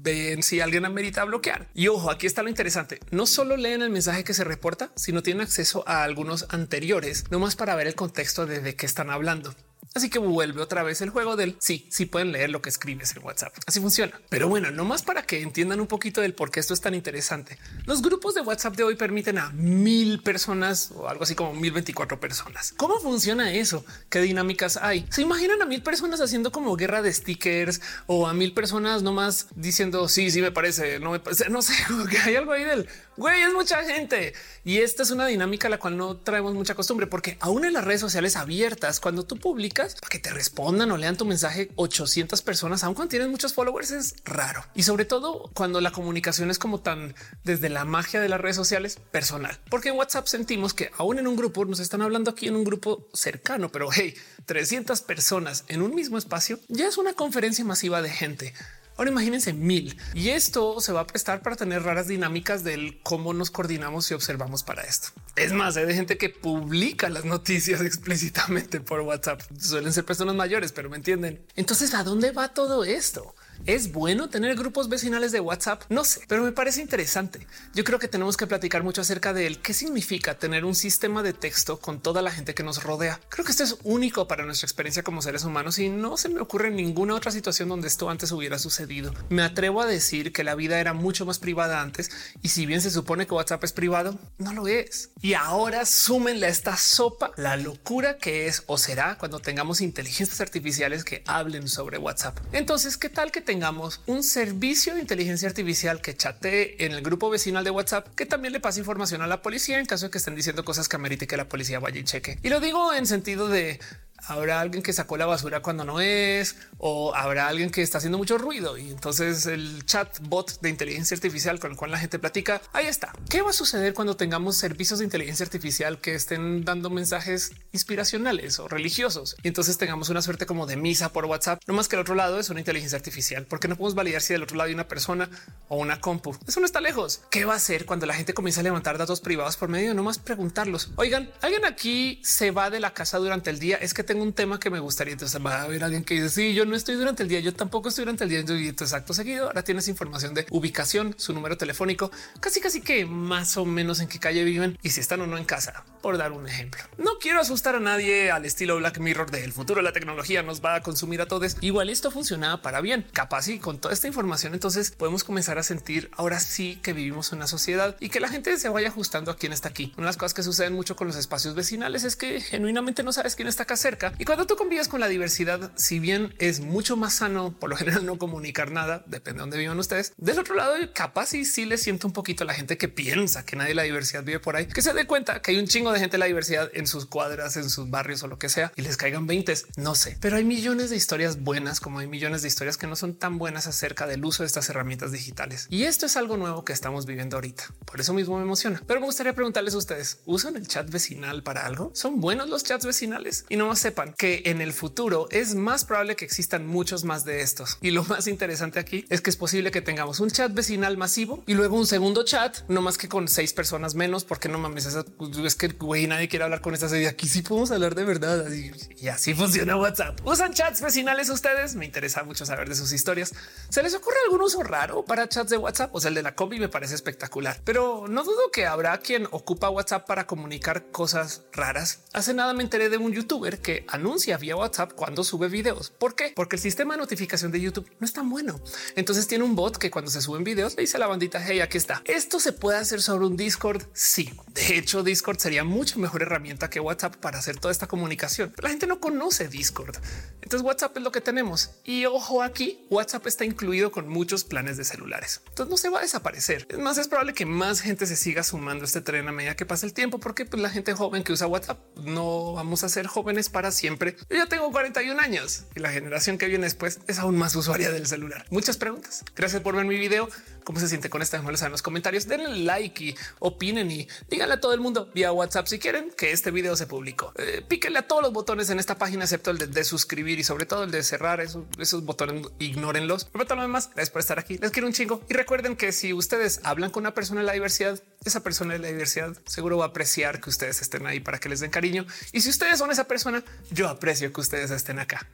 ven 0.03 0.43
si 0.43 0.61
alguien 0.61 0.85
amerita 0.85 1.25
bloquear. 1.25 1.69
Y 1.75 1.89
ojo, 1.89 2.11
aquí 2.11 2.27
está 2.27 2.43
lo 2.43 2.49
interesante. 2.49 3.01
No 3.11 3.27
solo 3.27 3.57
leen 3.57 3.83
el 3.83 3.91
mensaje 3.91 4.25
que 4.25 4.35
se 4.35 4.45
reporta, 4.45 4.91
sino 4.97 5.23
tienen 5.23 5.43
acceso 5.43 5.85
a 5.87 6.03
algunos 6.03 6.47
anteriores, 6.51 7.25
no 7.31 7.39
más 7.39 7.57
para 7.57 7.75
ver 7.75 7.87
el 7.87 7.95
contexto 7.95 8.47
de, 8.47 8.61
de 8.61 8.75
qué 8.75 8.87
están 8.87 9.11
hablando. 9.11 9.55
Así 9.95 10.09
que 10.09 10.19
vuelve 10.19 10.63
otra 10.63 10.83
vez 10.83 11.03
el 11.03 11.11
juego 11.11 11.37
del 11.37 11.57
sí, 11.61 11.87
sí 11.91 12.07
pueden 12.07 12.33
leer 12.33 12.51
lo 12.51 12.63
que 12.63 12.71
escribes 12.71 13.15
en 13.15 13.23
WhatsApp. 13.25 13.55
Así 13.67 13.81
funciona. 13.81 14.19
Pero 14.29 14.49
bueno, 14.49 14.71
no 14.71 14.85
más 14.85 15.03
para 15.03 15.23
que 15.23 15.43
entiendan 15.43 15.81
un 15.81 15.87
poquito 15.87 16.21
del 16.21 16.35
por 16.35 16.51
qué 16.51 16.61
esto 16.61 16.73
es 16.73 16.81
tan 16.81 16.95
interesante. 16.95 17.59
Los 17.85 18.01
grupos 18.01 18.35
de 18.35 18.41
WhatsApp 18.41 18.75
de 18.77 18.85
hoy 18.85 18.97
permiten 18.97 19.39
a 19.39 19.51
mil 19.51 20.23
personas 20.23 20.93
o 20.93 21.09
algo 21.09 21.25
así 21.25 21.35
como 21.35 21.53
mil 21.53 21.73
veinticuatro 21.73 22.19
personas. 22.19 22.75
¿Cómo 22.77 22.99
funciona 23.01 23.53
eso? 23.53 23.85
¿Qué 24.09 24.21
dinámicas 24.21 24.79
hay? 24.79 25.07
¿Se 25.11 25.23
imaginan 25.23 25.61
a 25.61 25.67
mil 25.67 25.83
personas 25.83 26.21
haciendo 26.21 26.53
como 26.53 26.75
guerra 26.77 27.03
de 27.03 27.13
stickers 27.13 27.81
o 28.07 28.27
a 28.27 28.33
mil 28.33 28.55
personas 28.55 29.03
nomás 29.03 29.49
diciendo 29.55 30.09
sí, 30.09 30.31
sí 30.31 30.41
me 30.41 30.53
parece, 30.53 31.01
no 31.01 31.11
me 31.11 31.21
parece, 31.21 31.51
no 31.51 31.61
sé, 31.61 31.75
que 32.11 32.19
hay 32.19 32.37
algo 32.37 32.53
ahí 32.53 32.65
del 32.65 32.89
güey, 33.17 33.43
es 33.43 33.53
mucha 33.53 33.83
gente. 33.85 34.33
Y 34.65 34.79
esta 34.79 35.03
es 35.03 35.11
una 35.11 35.27
dinámica 35.27 35.69
a 35.69 35.71
la 35.71 35.79
cual 35.79 35.97
no 35.97 36.17
traemos 36.17 36.55
mucha 36.55 36.75
costumbre, 36.75 37.07
porque 37.07 37.37
aún 37.41 37.65
en 37.65 37.73
las 37.73 37.85
redes 37.85 38.01
sociales 38.01 38.37
abiertas, 38.37 39.01
cuando 39.01 39.25
tú 39.25 39.37
publicas 39.37 39.82
para 40.01 40.11
que 40.11 40.19
te 40.19 40.31
respondan 40.31 40.91
o 40.91 40.97
lean 40.97 41.17
tu 41.17 41.25
mensaje 41.25 41.71
800 41.77 42.43
personas, 42.43 42.85
aun 42.85 42.95
cuando 42.95 43.11
tienes 43.11 43.29
muchos 43.29 43.55
followers, 43.55 43.91
es 43.91 44.15
raro. 44.25 44.65
Y 44.75 44.83
sobre 44.85 45.05
todo 45.05 45.51
cuando 45.55 45.81
la 45.81 45.93
comunicación 45.93 46.51
es 46.51 46.59
como 46.59 46.81
tan 46.81 47.15
desde 47.45 47.69
la 47.69 47.85
magia 47.85 48.21
de 48.21 48.29
las 48.29 48.41
redes 48.41 48.57
sociales 48.57 48.99
personal, 49.11 49.59
porque 49.71 49.91
en 49.91 49.97
WhatsApp 49.97 50.27
sentimos 50.27 50.75
que 50.75 50.91
aún 50.97 51.19
en 51.19 51.27
un 51.27 51.37
grupo 51.37 51.65
nos 51.65 51.81
están 51.81 52.03
hablando 52.03 52.31
aquí 52.31 52.49
en 52.49 52.57
un 52.57 52.65
grupo 52.65 53.09
cercano, 53.13 53.71
pero 53.71 53.89
hey, 53.93 54.15
300 54.47 55.03
personas 55.03 55.65
en 55.69 55.83
un 55.83 55.95
mismo 55.95 56.19
espacio 56.19 56.59
ya 56.69 56.87
es 56.87 56.99
una 56.99 57.15
conferencia 57.15 57.65
masiva 57.65 58.03
de 58.03 58.11
gente. 58.11 58.55
Ahora 59.03 59.11
imagínense 59.11 59.53
mil 59.53 59.99
y 60.15 60.29
esto 60.29 60.81
se 60.81 60.93
va 60.93 61.01
a 61.01 61.07
prestar 61.09 61.43
para 61.43 61.57
tener 61.57 61.83
raras 61.83 62.07
dinámicas 62.07 62.63
del 62.63 63.01
cómo 63.03 63.35
nos 63.35 63.51
coordinamos 63.51 64.09
y 64.09 64.15
observamos 64.15 64.63
para 64.63 64.83
esto. 64.83 65.09
Es 65.35 65.53
más, 65.53 65.77
hay 65.77 65.93
gente 65.93 66.17
que 66.19 66.29
publica 66.29 67.09
las 67.09 67.25
noticias 67.25 67.81
explícitamente 67.85 68.79
por 68.79 69.01
WhatsApp. 69.01 69.43
Suelen 69.59 69.93
ser 69.93 70.05
personas 70.05 70.37
mayores, 70.37 70.71
pero 70.71 70.89
me 70.89 70.99
entienden. 70.99 71.45
Entonces, 71.57 71.95
¿a 71.95 72.05
dónde 72.05 72.31
va 72.31 72.55
todo 72.55 72.85
esto? 72.85 73.35
¿Es 73.65 73.93
bueno 73.93 74.29
tener 74.29 74.57
grupos 74.57 74.89
vecinales 74.89 75.31
de 75.31 75.39
WhatsApp? 75.39 75.85
No 75.89 76.05
sé, 76.05 76.23
pero 76.27 76.43
me 76.43 76.51
parece 76.51 76.81
interesante. 76.81 77.47
Yo 77.75 77.85
creo 77.85 78.01
que 78.01 78.09
tenemos 78.09 78.37
que 78.37 78.49
platicar 78.49 78.83
mucho 78.83 79.03
acerca 79.03 79.33
de 79.33 79.47
él. 79.47 79.61
¿Qué 79.61 79.73
significa 79.73 80.37
tener 80.37 80.65
un 80.65 80.75
sistema 80.75 81.23
de 81.23 81.33
texto 81.33 81.79
con 81.79 82.01
toda 82.01 82.23
la 82.23 82.33
gente 82.33 82.55
que 82.55 82.65
nos 82.65 82.83
rodea? 82.83 83.21
Creo 83.29 83.45
que 83.45 83.53
esto 83.53 83.63
es 83.63 83.77
único 83.85 84.27
para 84.27 84.45
nuestra 84.45 84.67
experiencia 84.67 85.05
como 85.05 85.23
seres 85.23 85.45
humanos 85.45 85.79
y 85.79 85.89
no 85.89 86.17
se 86.17 86.29
me 86.29 86.41
ocurre 86.41 86.73
ninguna 86.73 87.15
otra 87.15 87.31
situación 87.31 87.69
donde 87.69 87.87
esto 87.87 88.11
antes 88.11 88.33
hubiera 88.33 88.59
sucedido. 88.59 89.15
Me 89.29 89.43
atrevo 89.43 89.81
a 89.81 89.87
decir 89.87 90.33
que 90.33 90.43
la 90.43 90.57
vida 90.57 90.81
era 90.81 90.93
mucho 90.93 91.25
más 91.25 91.39
privada 91.39 91.81
antes 91.81 92.11
y 92.43 92.49
si 92.49 92.67
bien 92.67 92.81
se 92.81 92.91
supone 92.91 93.29
que 93.29 93.35
WhatsApp 93.35 93.63
es 93.63 93.73
privado, 93.73 94.19
no 94.39 94.53
lo 94.53 94.67
es. 94.67 95.11
Y 95.21 95.35
ahora 95.35 95.87
súmenle 95.87 96.47
a 96.47 96.51
esta 96.51 96.77
sopa 96.77 97.31
la 97.37 97.57
locura 97.57 98.19
que 98.19 98.49
es 98.49 98.65
o 98.67 98.77
será 98.77 99.19
cuando 99.19 99.39
tengamos 99.39 99.81
inteligencias 99.81 100.41
artificiales 100.41 101.05
que 101.05 101.23
hablen 101.29 101.69
sobre 101.69 101.99
WhatsApp. 101.99 102.39
Entonces, 102.53 102.97
¿qué 102.97 103.09
tal 103.09 103.31
que 103.31 103.41
te 103.41 103.52
tengamos 103.53 104.01
un 104.07 104.23
servicio 104.23 104.95
de 104.95 105.03
inteligencia 105.03 105.47
artificial 105.47 106.01
que 106.01 106.17
chatee 106.17 106.75
en 106.79 106.93
el 106.93 107.03
grupo 107.03 107.29
vecinal 107.29 107.63
de 107.63 107.71
WhatsApp 107.71 108.09
que 108.15 108.25
también 108.25 108.55
le 108.55 108.61
pase 108.61 108.81
información 108.81 109.21
a 109.21 109.27
la 109.27 109.43
policía 109.43 109.79
en 109.79 109.85
caso 109.85 110.07
de 110.07 110.11
que 110.11 110.17
estén 110.17 110.35
diciendo 110.35 110.65
cosas 110.65 110.89
que 110.89 110.97
amerite 110.97 111.27
que 111.27 111.37
la 111.37 111.51
policía 111.51 111.79
vaya 111.79 112.01
y 112.01 112.05
cheque. 112.05 112.39
Y 112.43 112.49
lo 112.49 112.61
digo 112.61 112.95
en 112.95 113.07
sentido 113.07 113.49
de 113.49 113.79
habrá 114.27 114.61
alguien 114.61 114.83
que 114.83 114.93
sacó 114.93 115.17
la 115.17 115.27
basura 115.27 115.61
cuando 115.61 115.85
no 115.85 116.01
es, 116.01 116.57
o 116.79 117.15
habrá 117.15 117.49
alguien 117.49 117.71
que 117.71 117.83
está 117.83 117.99
haciendo 117.99 118.19
mucho 118.19 118.39
ruido. 118.39 118.79
Y 118.79 118.91
entonces 118.91 119.47
el 119.47 119.85
chat 119.87 120.19
bot 120.21 120.61
de 120.61 120.69
inteligencia 120.69 121.15
artificial 121.15 121.59
con 121.59 121.73
el 121.73 121.77
cual 121.77 121.91
la 121.91 121.99
gente 121.99 122.19
platica, 122.19 122.61
ahí 122.73 122.87
está. 122.87 123.13
¿Qué 123.29 123.43
va 123.43 123.51
a 123.51 123.55
suceder 123.55 123.95
cuando 123.95 124.17
tengamos 124.17 124.57
servicios 124.57 124.99
de 124.99 125.05
inteligencia 125.05 125.45
artificial 125.45 126.01
que 126.01 126.15
estén 126.15 126.65
dando 126.65 126.91
mensajes 126.91 127.53
inspiracionales 127.73 128.59
o 128.59 128.69
religiosos? 128.69 129.37
Y 129.43 129.49
entonces 129.49 129.79
tengamos 129.79 130.09
una 130.09 130.23
suerte 130.23 130.47
como 130.47 130.67
de 130.67 130.77
misa 130.77 131.13
por 131.13 131.25
WhatsApp, 131.25 131.61
no 131.67 131.75
más 131.75 131.89
que 131.89 131.97
el 131.97 132.03
otro 132.03 132.15
lado 132.15 132.39
es 132.39 132.51
una 132.51 132.61
inteligencia 132.61 132.97
artificial, 132.97 133.47
porque 133.47 133.69
no 133.69 133.77
podemos 133.77 133.95
validar 133.95 134.23
si 134.23 134.33
del 134.33 134.43
otro 134.43 134.57
lado 134.57 134.69
hay 134.69 134.75
una 134.75 134.89
persona 134.89 135.29
o 135.69 135.77
una 135.77 136.01
compu. 136.01 136.37
Eso 136.47 136.61
no 136.61 136.67
está 136.67 136.81
lejos. 136.81 137.23
¿Qué 137.31 137.45
va 137.45 137.55
a 137.55 137.57
hacer 137.57 137.87
cuando 137.87 138.07
la 138.07 138.15
gente 138.15 138.35
comienza 138.35 138.61
a 138.61 138.65
levantar 138.65 138.99
datos 138.99 139.21
privados 139.21 139.57
por 139.57 139.69
medio 139.69 139.95
no 139.95 140.03
más 140.03 140.19
preguntarlos? 140.19 140.93
Oigan, 140.97 141.31
alguien 141.41 141.65
aquí 141.65 142.21
se 142.25 142.51
va 142.51 142.71
de 142.71 142.81
la 142.81 142.93
casa 142.93 143.19
durante 143.19 143.51
el 143.51 143.59
día. 143.59 143.77
Es 143.77 143.95
que 143.95 144.05
tengo 144.13 144.25
un 144.25 144.35
tema 144.35 144.61
que 144.61 144.69
me 144.69 144.79
gustaría. 144.79 145.15
Entonces 145.15 145.41
va 145.45 145.55
a 145.57 145.63
haber 145.63 145.83
alguien 145.83 146.05
que 146.05 146.13
dice 146.13 146.29
sí, 146.29 146.53
yo 146.53 146.67
no 146.67 146.77
estoy 146.77 146.97
durante 146.97 147.23
el 147.23 147.31
día, 147.31 147.41
yo 147.41 147.55
tampoco 147.55 147.89
estoy 147.89 148.05
durante 148.05 148.25
el 148.25 148.31
día. 148.31 148.41
Y 148.41 148.69
entonces 148.69 148.93
acto 148.93 149.15
seguido 149.15 149.47
ahora 149.47 149.65
tienes 149.65 149.89
información 149.89 150.35
de 150.35 150.45
ubicación, 150.51 151.15
su 151.17 151.33
número 151.33 151.57
telefónico, 151.57 152.11
casi 152.39 152.61
casi 152.61 152.83
que 152.83 153.07
más 153.07 153.57
o 153.57 153.65
menos 153.65 154.01
en 154.01 154.09
qué 154.09 154.19
calle 154.19 154.45
viven 154.45 154.79
y 154.83 154.91
si 154.91 155.01
están 155.01 155.23
o 155.23 155.27
no 155.27 155.39
en 155.39 155.47
casa, 155.47 155.85
por 156.03 156.19
dar 156.19 156.33
un 156.33 156.47
ejemplo. 156.47 156.83
No 156.99 157.13
quiero 157.21 157.41
asustar 157.41 157.75
a 157.75 157.81
nadie 157.81 158.31
al 158.31 158.45
estilo 158.45 158.77
Black 158.77 158.99
Mirror 158.99 159.31
del 159.31 159.51
futuro 159.51 159.81
la 159.81 159.93
tecnología 159.93 160.43
nos 160.43 160.63
va 160.63 160.75
a 160.75 160.83
consumir 160.83 161.23
a 161.23 161.27
todos. 161.27 161.57
Igual 161.63 161.89
esto 161.89 162.11
funcionaba 162.11 162.61
para 162.61 162.83
bien. 162.83 163.07
Capaz 163.15 163.49
y 163.49 163.61
con 163.61 163.79
toda 163.79 163.95
esta 163.95 164.09
información 164.09 164.53
entonces 164.53 164.91
podemos 164.91 165.25
comenzar 165.25 165.57
a 165.57 165.63
sentir 165.63 166.11
ahora 166.19 166.39
sí 166.39 166.79
que 166.83 166.93
vivimos 166.93 167.33
una 167.33 167.47
sociedad 167.47 167.97
y 167.99 168.11
que 168.11 168.21
la 168.21 168.29
gente 168.29 168.59
se 168.59 168.69
vaya 168.69 168.89
ajustando 168.89 169.31
a 169.31 169.37
quién 169.37 169.55
está 169.55 169.71
aquí. 169.71 169.95
Una 169.97 170.05
de 170.05 170.09
las 170.09 170.19
cosas 170.19 170.35
que 170.35 170.43
suceden 170.43 170.75
mucho 170.75 170.97
con 170.97 171.07
los 171.07 171.17
espacios 171.17 171.55
vecinales 171.55 172.05
es 172.05 172.15
que 172.15 172.43
genuinamente 172.43 173.03
no 173.03 173.13
sabes 173.13 173.37
quién 173.37 173.49
está 173.49 173.63
acá 173.63 173.79
cerca 173.79 174.02
y 174.19 174.25
cuando 174.25 174.47
tú 174.47 174.57
convives 174.57 174.89
con 174.89 175.01
la 175.01 175.09
diversidad, 175.09 175.73
si 175.77 175.99
bien 175.99 176.35
es 176.39 176.61
mucho 176.61 176.97
más 176.97 177.15
sano 177.15 177.55
por 177.59 177.71
lo 177.71 177.77
general 177.77 178.05
no 178.07 178.19
comunicar 178.19 178.71
nada, 178.71 179.05
depende 179.07 179.39
de 179.39 179.41
dónde 179.41 179.59
vivan 179.59 179.79
ustedes. 179.79 180.13
Del 180.17 180.39
otro 180.39 180.55
lado, 180.55 180.75
capaz 180.95 181.35
y 181.35 181.45
sí 181.45 181.65
le 181.65 181.79
siento 181.79 182.07
un 182.07 182.13
poquito 182.13 182.45
a 182.45 182.47
la 182.47 182.55
gente 182.55 182.79
que 182.79 182.89
piensa 182.89 183.45
que 183.45 183.57
nadie 183.57 183.71
de 183.71 183.75
la 183.77 183.83
diversidad 183.83 184.25
vive 184.25 184.41
por 184.41 184.57
ahí, 184.57 184.67
que 184.67 184.83
se 184.83 184.93
dé 184.93 185.07
cuenta 185.07 185.43
que 185.43 185.53
hay 185.53 185.59
un 185.59 185.67
chingo 185.67 185.93
de 185.93 186.01
gente 186.01 186.15
de 186.15 186.19
la 186.19 186.27
diversidad 186.27 186.71
en 186.75 186.87
sus 186.87 187.07
cuadras, 187.07 187.57
en 187.57 187.69
sus 187.71 187.91
barrios 187.91 188.23
o 188.23 188.29
lo 188.29 188.39
que 188.39 188.49
sea 188.49 188.73
y 188.77 188.83
les 188.83 188.97
caigan 188.97 189.27
20. 189.27 189.53
No 189.77 189.95
sé, 189.95 190.17
pero 190.21 190.37
hay 190.37 190.45
millones 190.45 190.91
de 190.91 190.97
historias 190.97 191.43
buenas 191.43 191.81
como 191.81 191.99
hay 191.99 192.07
millones 192.07 192.43
de 192.43 192.49
historias 192.49 192.77
que 192.77 192.87
no 192.87 192.97
son 192.97 193.15
tan 193.15 193.39
buenas 193.39 193.67
acerca 193.67 194.07
del 194.07 194.25
uso 194.25 194.43
de 194.43 194.47
estas 194.47 194.69
herramientas 194.69 195.13
digitales. 195.13 195.67
Y 195.71 195.85
esto 195.85 196.07
es 196.07 196.17
algo 196.17 196.37
nuevo 196.37 196.65
que 196.65 196.73
estamos 196.73 197.07
viviendo 197.07 197.37
ahorita. 197.37 197.65
Por 197.85 198.01
eso 198.01 198.15
mismo 198.15 198.37
me 198.37 198.43
emociona. 198.43 198.83
Pero 198.87 199.01
me 199.01 199.07
gustaría 199.07 199.35
preguntarles 199.35 199.75
a 199.75 199.79
ustedes, 199.79 200.21
¿usan 200.27 200.57
el 200.57 200.67
chat 200.67 200.89
vecinal 200.91 201.43
para 201.43 201.67
algo? 201.67 201.91
¿Son 201.95 202.21
buenos 202.21 202.49
los 202.49 202.65
chats 202.65 202.87
vecinales? 202.87 203.45
Y 203.49 203.57
no 203.57 203.75
se 203.77 203.92
sepan 203.93 204.15
que 204.17 204.43
en 204.47 204.63
el 204.63 204.73
futuro 204.73 205.29
es 205.31 205.55
más 205.55 205.85
probable 205.85 206.17
que 206.17 206.25
existan 206.25 206.67
muchos 206.67 207.05
más 207.05 207.25
de 207.25 207.43
estos. 207.43 207.77
Y 207.83 207.91
lo 207.91 208.05
más 208.05 208.27
interesante 208.27 208.79
aquí 208.79 209.05
es 209.11 209.21
que 209.21 209.29
es 209.29 209.37
posible 209.37 209.71
que 209.71 209.83
tengamos 209.83 210.19
un 210.21 210.31
chat 210.31 210.53
vecinal 210.53 210.97
masivo 210.97 211.43
y 211.47 211.53
luego 211.53 211.77
un 211.77 211.87
segundo 211.87 212.25
chat, 212.25 212.61
no 212.69 212.81
más 212.81 212.97
que 212.97 213.09
con 213.09 213.29
seis 213.29 213.53
personas 213.53 213.95
menos, 213.95 214.25
porque 214.25 214.49
no 214.49 214.59
mames, 214.59 214.87
es 214.87 215.55
que 215.57 215.69
güey, 215.69 216.07
nadie 216.07 216.29
quiere 216.29 216.45
hablar 216.45 216.63
con 216.63 216.73
esta 216.73 216.89
serie. 216.89 217.09
Aquí 217.09 217.29
sí 217.29 217.43
podemos 217.43 217.71
hablar 217.71 217.95
de 217.95 218.05
verdad 218.05 218.47
y 218.51 219.09
así 219.09 219.35
funciona 219.35 219.77
WhatsApp. 219.77 220.21
Usan 220.25 220.55
chats 220.55 220.81
vecinales 220.81 221.29
ustedes. 221.29 221.75
Me 221.75 221.85
interesa 221.85 222.23
mucho 222.23 222.47
saber 222.47 222.69
de 222.69 222.75
sus 222.75 222.93
historias. 222.93 223.35
¿Se 223.69 223.83
les 223.83 223.95
ocurre 223.95 224.17
algún 224.25 224.41
uso 224.41 224.63
raro 224.63 225.05
para 225.05 225.29
chats 225.29 225.51
de 225.51 225.59
WhatsApp? 225.59 225.95
O 225.95 226.01
sea, 226.01 226.09
el 226.09 226.15
de 226.15 226.23
la 226.23 226.35
combi 226.35 226.59
me 226.59 226.69
parece 226.69 226.95
espectacular, 226.95 227.61
pero 227.65 228.07
no 228.09 228.25
dudo 228.25 228.51
que 228.53 228.65
habrá 228.65 228.97
quien 228.99 229.27
ocupa 229.33 229.69
WhatsApp 229.69 230.07
para 230.07 230.27
comunicar 230.27 230.87
cosas 230.91 231.43
raras. 231.53 232.01
Hace 232.13 232.33
nada 232.33 232.55
me 232.55 232.63
enteré 232.63 232.89
de 232.89 232.97
un 232.97 233.13
youtuber 233.13 233.61
que 233.61 233.82
anuncia 233.89 234.37
vía 234.39 234.57
WhatsApp 234.57 234.93
cuando 234.93 235.25
sube 235.25 235.49
videos. 235.49 235.91
¿Por 235.91 236.15
qué? 236.15 236.33
Porque 236.35 236.57
el 236.57 236.63
sistema 236.63 236.95
de 236.95 237.01
notificación 237.01 237.53
de 237.53 237.61
YouTube 237.61 237.91
no 237.99 238.05
es 238.05 238.13
tan 238.13 238.29
bueno. 238.29 238.61
Entonces 238.97 239.27
tiene 239.27 239.45
un 239.45 239.55
bot 239.55 239.77
que 239.79 239.91
cuando 239.91 240.11
se 240.11 240.21
suben 240.21 240.45
videos 240.45 240.77
le 240.77 240.83
dice 240.83 240.97
a 240.97 241.01
la 241.01 241.07
bandita, 241.07 241.43
hey, 241.45 241.61
aquí 241.61 241.79
está. 241.79 242.03
Esto 242.05 242.41
se 242.41 242.53
puede 242.53 242.79
hacer 242.79 243.03
sobre 243.03 243.27
un 243.27 243.37
Discord. 243.37 243.83
Sí, 243.93 244.33
de 244.49 244.79
hecho, 244.79 245.03
Discord 245.03 245.39
sería 245.39 245.65
mucho 245.65 245.99
mejor 245.99 246.23
herramienta 246.23 246.71
que 246.71 246.81
WhatsApp 246.81 247.17
para 247.17 247.39
hacer 247.39 247.59
toda 247.59 247.73
esta 247.73 247.87
comunicación. 247.89 248.53
la 248.61 248.69
gente 248.69 248.87
no 248.87 249.01
conoce 249.01 249.49
Discord. 249.49 249.97
Entonces 250.41 250.67
WhatsApp 250.67 250.97
es 250.97 251.03
lo 251.03 251.13
que 251.13 251.21
tenemos. 251.21 251.71
Y 251.85 252.05
ojo 252.07 252.43
aquí, 252.43 252.87
WhatsApp 252.91 253.27
está 253.27 253.45
incluido 253.45 253.91
con 253.91 254.09
muchos 254.09 254.45
planes 254.45 254.77
de 254.77 254.85
celulares. 254.85 255.41
Entonces 255.49 255.71
no 255.71 255.77
se 255.77 255.89
va 255.89 255.99
a 255.99 256.03
desaparecer. 256.03 256.67
Es 256.69 256.79
más, 256.79 256.99
es 256.99 257.09
probable 257.09 257.33
que 257.35 257.47
más 257.47 257.81
gente 257.81 258.07
se 258.07 258.17
siga 258.17 258.43
sumando 258.43 258.85
a 258.85 258.87
este 258.87 259.01
tren 259.01 259.29
a 259.29 259.33
medida 259.33 259.57
que 259.57 259.67
pase 259.67 259.87
el 259.87 259.93
tiempo, 259.93 260.19
porque 260.19 260.45
pues, 260.45 260.61
la 260.63 260.71
gente 260.71 260.93
joven 260.95 261.23
que 261.23 261.33
usa 261.33 261.47
WhatsApp 261.47 261.79
no 262.05 262.53
vamos 262.53 262.85
a 262.85 262.89
ser 262.89 263.07
jóvenes 263.07 263.49
para 263.49 263.62
siempre. 263.71 264.17
Yo 264.31 264.49
tengo 264.49 264.71
41 264.73 265.21
años 265.21 265.65
y 265.75 265.81
la 265.81 265.91
generación 265.91 266.39
que 266.39 266.47
viene 266.47 266.65
después 266.65 267.01
es 267.07 267.19
aún 267.19 267.37
más 267.37 267.55
usuaria 267.55 267.91
del 267.91 268.07
celular. 268.07 268.47
Muchas 268.51 268.77
preguntas. 268.77 269.25
Gracias 269.37 269.63
por 269.63 269.77
ver 269.77 269.85
mi 269.85 269.97
video. 269.97 270.29
¿Cómo 270.65 270.81
se 270.81 270.89
siente 270.89 271.11
con 271.11 271.23
esta? 271.23 271.37
Déjenmelo 271.37 271.59
en 271.65 271.73
los 271.73 271.83
comentarios. 271.83 272.27
Denle 272.27 272.57
like 272.65 273.05
y 273.05 273.15
opinen 273.39 273.91
y 273.91 274.09
díganle 274.29 274.55
a 274.55 274.61
todo 274.61 274.75
el 274.75 274.81
mundo 274.81 275.11
vía 275.15 275.33
WhatsApp 275.33 275.67
si 275.67 275.79
quieren 275.79 276.11
que 276.17 276.33
este 276.33 276.51
video 276.51 276.77
se 276.77 276.87
publicó. 276.87 277.33
Eh, 277.37 277.65
píquenle 277.67 278.01
a 278.01 278.09
todos 278.09 278.23
los 278.23 278.33
botones 278.33 278.71
en 278.71 278.79
esta 278.79 278.99
página, 278.99 279.25
excepto 279.25 279.51
el 279.51 279.59
de, 279.59 279.85
suscribir 279.85 280.39
y 280.39 280.45
sobre 280.45 280.67
todo 280.67 280.85
el 280.85 280.91
de 280.91 281.03
cerrar 281.03 281.41
esos, 281.41 281.65
esos 281.79 282.05
botones. 282.05 282.47
Ignórenlos. 282.59 283.27
Pero 283.27 283.45
todo 283.45 283.57
lo 283.57 283.63
demás, 283.63 283.91
gracias 283.95 284.11
por 284.11 284.21
estar 284.21 284.39
aquí. 284.39 284.59
Les 284.59 284.71
quiero 284.71 284.87
un 284.87 284.93
chingo 284.93 285.23
y 285.29 285.35
recuerden 285.35 285.77
que 285.77 285.93
si 285.93 286.13
ustedes 286.13 286.61
hablan 286.65 286.91
con 286.91 287.03
una 287.03 287.15
persona 287.15 287.41
de 287.41 287.47
la 287.47 287.53
diversidad, 287.53 288.01
esa 288.25 288.43
persona 288.43 288.75
de 288.75 288.79
la 288.79 288.89
diversidad 288.89 289.37
seguro 289.47 289.79
va 289.79 289.87
a 289.87 289.89
apreciar 289.89 290.41
que 290.41 290.51
ustedes 290.51 290.81
estén 290.81 291.07
ahí 291.07 291.21
para 291.21 291.39
que 291.39 291.49
les 291.49 291.61
den 291.61 291.71
cariño. 291.71 292.07
Y 292.33 292.41
si 292.41 292.51
ustedes 292.51 292.79
son 292.79 292.91
esa 292.91 293.05
persona, 293.05 293.43
yo 293.71 293.89
aprecio 293.89 294.33
que 294.33 294.41
ustedes 294.41 294.71
estén 294.71 294.99
acá. 294.99 295.27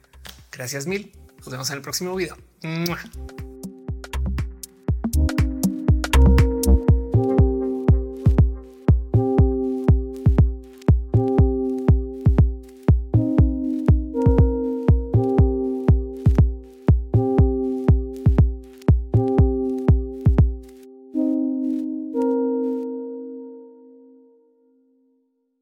Gracias 0.51 0.87
mil. 0.87 1.11
Nos 1.39 1.49
vemos 1.49 1.69
en 1.69 1.77
el 1.77 1.81
próximo 1.81 2.15
video. 2.15 2.37